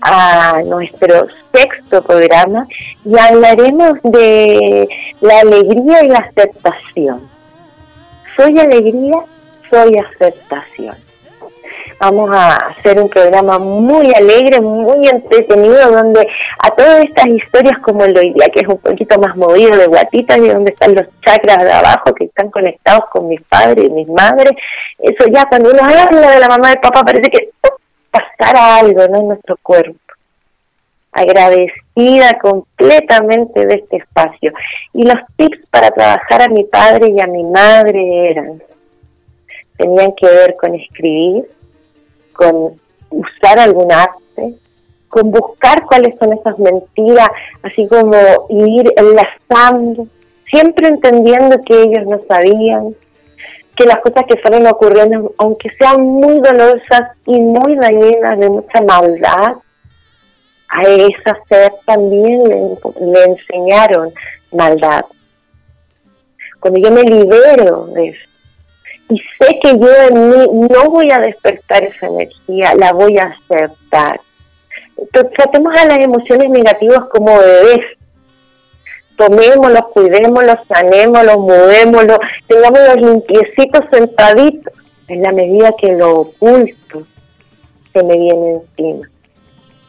a 0.00 0.62
nuestro 0.64 1.26
sexto 1.52 2.02
programa 2.02 2.68
y 3.04 3.18
hablaremos 3.18 3.98
de 4.04 4.88
la 5.20 5.40
alegría 5.40 6.04
y 6.04 6.08
la 6.08 6.18
aceptación. 6.18 7.28
Soy 8.36 8.60
alegría, 8.60 9.24
soy 9.68 9.98
aceptación. 9.98 11.09
Vamos 12.00 12.30
a 12.32 12.56
hacer 12.68 12.98
un 12.98 13.10
programa 13.10 13.58
muy 13.58 14.10
alegre, 14.14 14.58
muy 14.58 15.06
entretenido, 15.06 15.90
donde 15.90 16.26
a 16.58 16.70
todas 16.70 17.04
estas 17.04 17.26
historias 17.26 17.78
como 17.80 18.06
el 18.06 18.14
de 18.14 18.20
hoy 18.20 18.32
día, 18.32 18.48
que 18.48 18.60
es 18.60 18.68
un 18.68 18.78
poquito 18.78 19.20
más 19.20 19.36
movido 19.36 19.76
de 19.76 19.86
guatitas 19.86 20.38
y 20.38 20.48
donde 20.48 20.72
están 20.72 20.94
los 20.94 21.04
chakras 21.20 21.62
de 21.62 21.70
abajo 21.70 22.14
que 22.14 22.24
están 22.24 22.50
conectados 22.50 23.04
con 23.10 23.28
mis 23.28 23.42
padres 23.42 23.84
y 23.84 23.90
mis 23.90 24.08
madres, 24.08 24.52
eso 24.98 25.26
ya 25.30 25.44
cuando 25.44 25.70
uno 25.70 25.82
habla 25.82 26.30
de 26.30 26.40
la 26.40 26.48
mamá 26.48 26.72
y 26.72 26.76
papá 26.78 27.04
parece 27.04 27.30
que 27.30 27.50
pasara 28.10 28.76
algo 28.78 29.06
¿no? 29.06 29.20
en 29.20 29.28
nuestro 29.28 29.58
cuerpo 29.62 29.98
agradecida 31.12 32.38
completamente 32.40 33.66
de 33.66 33.74
este 33.74 33.96
espacio. 33.98 34.52
Y 34.94 35.02
los 35.02 35.16
tips 35.36 35.58
para 35.70 35.90
trabajar 35.90 36.42
a 36.42 36.48
mi 36.48 36.64
padre 36.64 37.08
y 37.08 37.20
a 37.20 37.26
mi 37.26 37.42
madre 37.42 38.30
eran, 38.30 38.62
tenían 39.76 40.12
que 40.12 40.26
ver 40.26 40.56
con 40.56 40.74
escribir, 40.74 41.50
con 42.32 42.80
usar 43.10 43.58
algún 43.58 43.90
arte, 43.92 44.54
con 45.08 45.30
buscar 45.30 45.84
cuáles 45.86 46.16
son 46.18 46.32
esas 46.32 46.58
mentiras, 46.58 47.28
así 47.62 47.86
como 47.88 48.16
ir 48.48 48.92
enlazando, 48.96 50.06
siempre 50.48 50.88
entendiendo 50.88 51.62
que 51.64 51.82
ellos 51.82 52.06
no 52.06 52.20
sabían, 52.28 52.94
que 53.76 53.86
las 53.86 54.00
cosas 54.00 54.24
que 54.28 54.36
fueron 54.38 54.66
ocurriendo, 54.66 55.32
aunque 55.38 55.70
sean 55.78 56.02
muy 56.02 56.40
dolorosas 56.40 57.16
y 57.26 57.40
muy 57.40 57.76
dañinas, 57.76 58.38
de 58.38 58.50
mucha 58.50 58.80
maldad, 58.82 59.56
a 60.68 60.82
esa 60.84 61.36
ser 61.48 61.72
también 61.84 62.44
le, 62.44 62.76
le 63.00 63.24
enseñaron 63.24 64.12
maldad. 64.52 65.04
Cuando 66.60 66.78
yo 66.78 66.90
me 66.92 67.02
libero 67.02 67.86
de 67.86 68.08
eso, 68.08 68.29
y 69.10 69.18
sé 69.38 69.58
que 69.60 69.78
yo 69.78 69.88
en 70.08 70.30
mí 70.30 70.68
no 70.70 70.90
voy 70.90 71.10
a 71.10 71.18
despertar 71.18 71.82
esa 71.82 72.06
energía, 72.06 72.74
la 72.76 72.92
voy 72.92 73.18
a 73.18 73.36
aceptar. 73.36 74.20
tratemos 75.34 75.76
a 75.76 75.86
las 75.86 75.98
emociones 75.98 76.48
negativas 76.50 77.04
como 77.10 77.38
bebés. 77.38 77.86
Tomémoslos, 79.16 79.82
cuidémoslos, 79.92 80.56
sanémoslos, 80.66 81.38
movémoslos, 81.38 82.18
tengámoslos 82.46 82.96
limpiecitos, 82.96 83.84
sentaditos, 83.90 84.72
en 85.08 85.22
la 85.22 85.32
medida 85.32 85.74
que 85.78 85.92
lo 85.92 86.20
oculto 86.20 87.02
se 87.92 88.02
me 88.02 88.16
viene 88.16 88.60
encima, 88.78 89.10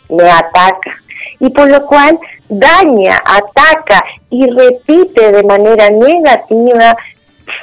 me 0.10 0.30
ataca. 0.30 0.98
Y 1.40 1.50
por 1.52 1.70
lo 1.70 1.86
cual 1.86 2.20
daña, 2.50 3.18
ataca 3.24 4.04
y 4.30 4.50
repite 4.50 5.32
de 5.32 5.44
manera 5.44 5.90
negativa 5.92 6.98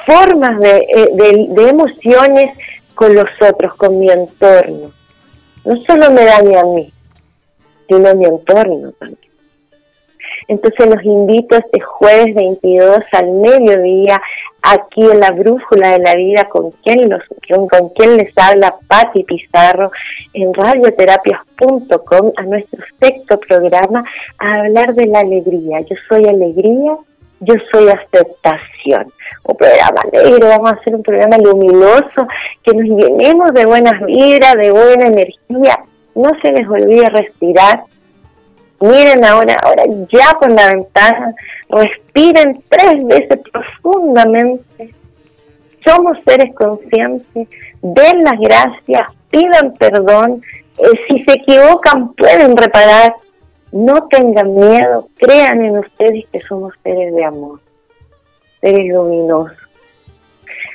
formas 0.05 0.61
eh, 0.61 1.09
de, 1.13 1.47
de, 1.49 1.69
emociones 1.69 2.57
con 2.95 3.15
los 3.15 3.29
otros, 3.41 3.75
con 3.75 3.99
mi 3.99 4.09
entorno. 4.09 4.91
No 5.65 5.75
solo 5.85 6.11
me 6.11 6.25
daña 6.25 6.61
a 6.61 6.65
mí, 6.65 6.91
sino 7.87 8.09
a 8.09 8.13
mi 8.13 8.25
entorno 8.25 8.91
también. 8.93 9.29
Entonces 10.47 10.87
los 10.87 11.03
invito 11.03 11.57
este 11.57 11.79
jueves 11.79 12.33
22 12.33 12.99
al 13.11 13.31
mediodía 13.33 14.21
aquí 14.61 15.01
en 15.01 15.19
la 15.19 15.31
Brújula 15.31 15.91
de 15.91 15.99
la 15.99 16.15
Vida 16.15 16.45
con 16.45 16.71
quien, 16.71 17.09
los, 17.09 17.21
con 17.69 17.89
quien 17.89 18.17
les 18.17 18.31
habla 18.35 18.75
Patti 18.87 19.23
Pizarro 19.23 19.91
en 20.33 20.53
radioterapias.com 20.53 22.31
a 22.35 22.43
nuestro 22.43 22.83
sexto 22.99 23.39
programa 23.39 24.03
a 24.37 24.55
hablar 24.55 24.93
de 24.95 25.05
la 25.07 25.19
alegría. 25.19 25.81
Yo 25.81 25.95
soy 26.07 26.27
alegría 26.27 26.97
yo 27.41 27.55
soy 27.71 27.89
aceptación. 27.89 29.11
Un 29.43 29.57
programa 29.57 30.01
alegre, 30.01 30.47
vamos 30.47 30.71
a 30.71 30.75
hacer 30.75 30.95
un 30.95 31.03
programa 31.03 31.37
luminoso, 31.37 32.27
que 32.63 32.73
nos 32.73 32.83
llenemos 32.83 33.53
de 33.53 33.65
buenas 33.65 33.99
vibras, 34.05 34.55
de 34.55 34.71
buena 34.71 35.07
energía. 35.07 35.79
No 36.15 36.29
se 36.41 36.51
les 36.51 36.67
olvide 36.67 37.09
respirar. 37.09 37.83
Miren 38.81 39.25
ahora, 39.25 39.55
ahora 39.61 39.83
ya 40.11 40.37
por 40.39 40.51
la 40.51 40.67
ventana, 40.67 41.33
respiren 41.69 42.63
tres 42.69 43.05
veces 43.05 43.39
profundamente. 43.51 44.93
Somos 45.85 46.17
seres 46.25 46.53
conscientes, 46.55 47.47
den 47.81 48.23
las 48.23 48.39
gracias, 48.39 49.07
pidan 49.29 49.73
perdón, 49.73 50.41
Eh, 50.79 50.87
si 51.07 51.23
se 51.25 51.33
equivocan, 51.33 52.13
pueden 52.13 52.55
reparar. 52.55 53.13
No 53.71 54.07
tengan 54.07 54.55
miedo, 54.55 55.07
crean 55.17 55.63
en 55.63 55.77
ustedes 55.77 56.25
que 56.31 56.41
somos 56.41 56.73
seres 56.83 57.13
de 57.13 57.23
amor, 57.23 57.59
seres 58.61 58.87
luminosos. 58.91 59.57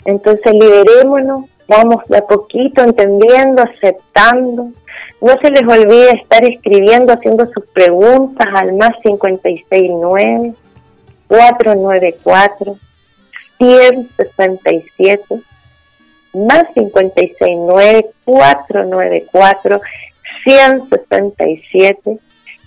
Entonces 0.05 0.53
liberémonos, 0.53 1.47
vamos 1.67 2.05
de 2.09 2.19
a 2.19 2.27
poquito 2.27 2.83
entendiendo, 2.83 3.63
aceptando. 3.63 4.71
No 5.21 5.33
se 5.41 5.51
les 5.51 5.63
olvide 5.63 6.13
estar 6.13 6.45
escribiendo, 6.45 7.13
haciendo 7.13 7.47
sus 7.47 7.67
preguntas 7.67 8.47
al 8.55 8.75
más 8.75 8.93
569 9.03 10.55
494 11.27 12.77
167 13.59 15.43
más 16.35 16.65
569 16.75 18.11
494 18.25 19.81
167 20.45 22.19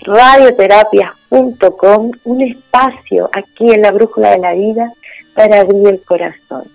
radioterapias.com, 0.01 2.11
un 2.23 2.41
espacio 2.41 3.29
aquí 3.33 3.71
en 3.71 3.81
la 3.81 3.91
brújula 3.91 4.31
de 4.31 4.39
la 4.39 4.53
vida 4.53 4.93
para 5.33 5.61
abrir 5.61 5.87
el 5.87 6.01
corazón, 6.01 6.65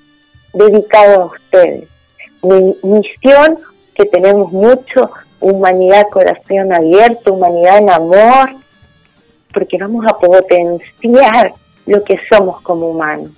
dedicado 0.52 1.22
a 1.22 1.26
ustedes. 1.26 1.84
Mi 2.42 2.76
misión, 2.82 3.58
que 3.94 4.06
tenemos 4.06 4.50
mucho, 4.52 5.10
humanidad, 5.40 6.08
corazón 6.10 6.72
abierto, 6.72 7.34
humanidad 7.34 7.78
en 7.78 7.90
amor, 7.90 8.54
porque 9.52 9.78
vamos 9.78 10.04
a 10.08 10.18
potenciar 10.18 11.54
lo 11.86 12.02
que 12.04 12.18
somos 12.30 12.60
como 12.62 12.90
humanos. 12.90 13.30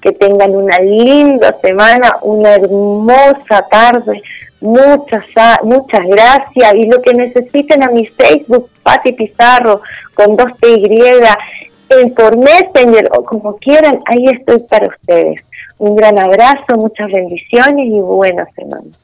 Que 0.00 0.12
tengan 0.12 0.56
una 0.56 0.78
linda 0.78 1.54
semana, 1.60 2.16
una 2.22 2.54
hermosa 2.54 3.66
tarde, 3.70 4.22
muchas, 4.62 5.24
muchas 5.62 6.06
gracias. 6.06 6.74
Y 6.74 6.86
lo 6.86 7.02
que 7.02 7.12
necesiten 7.12 7.82
a 7.82 7.88
mi 7.88 8.06
Facebook, 8.06 8.70
Pati 8.82 9.12
Pizarro, 9.12 9.82
con 10.14 10.36
dos 10.36 10.56
T 10.60 10.68
Y, 10.70 11.02
en 11.90 12.14
por 12.14 12.36
Messenger 12.38 13.08
o 13.14 13.24
como 13.24 13.56
quieran, 13.56 14.00
ahí 14.06 14.24
estoy 14.26 14.60
para 14.60 14.88
ustedes. 14.88 15.42
Un 15.78 15.96
gran 15.96 16.18
abrazo, 16.18 16.76
muchas 16.76 17.10
bendiciones 17.12 17.86
y 17.86 18.00
buenas 18.00 18.48
semanas. 18.54 18.98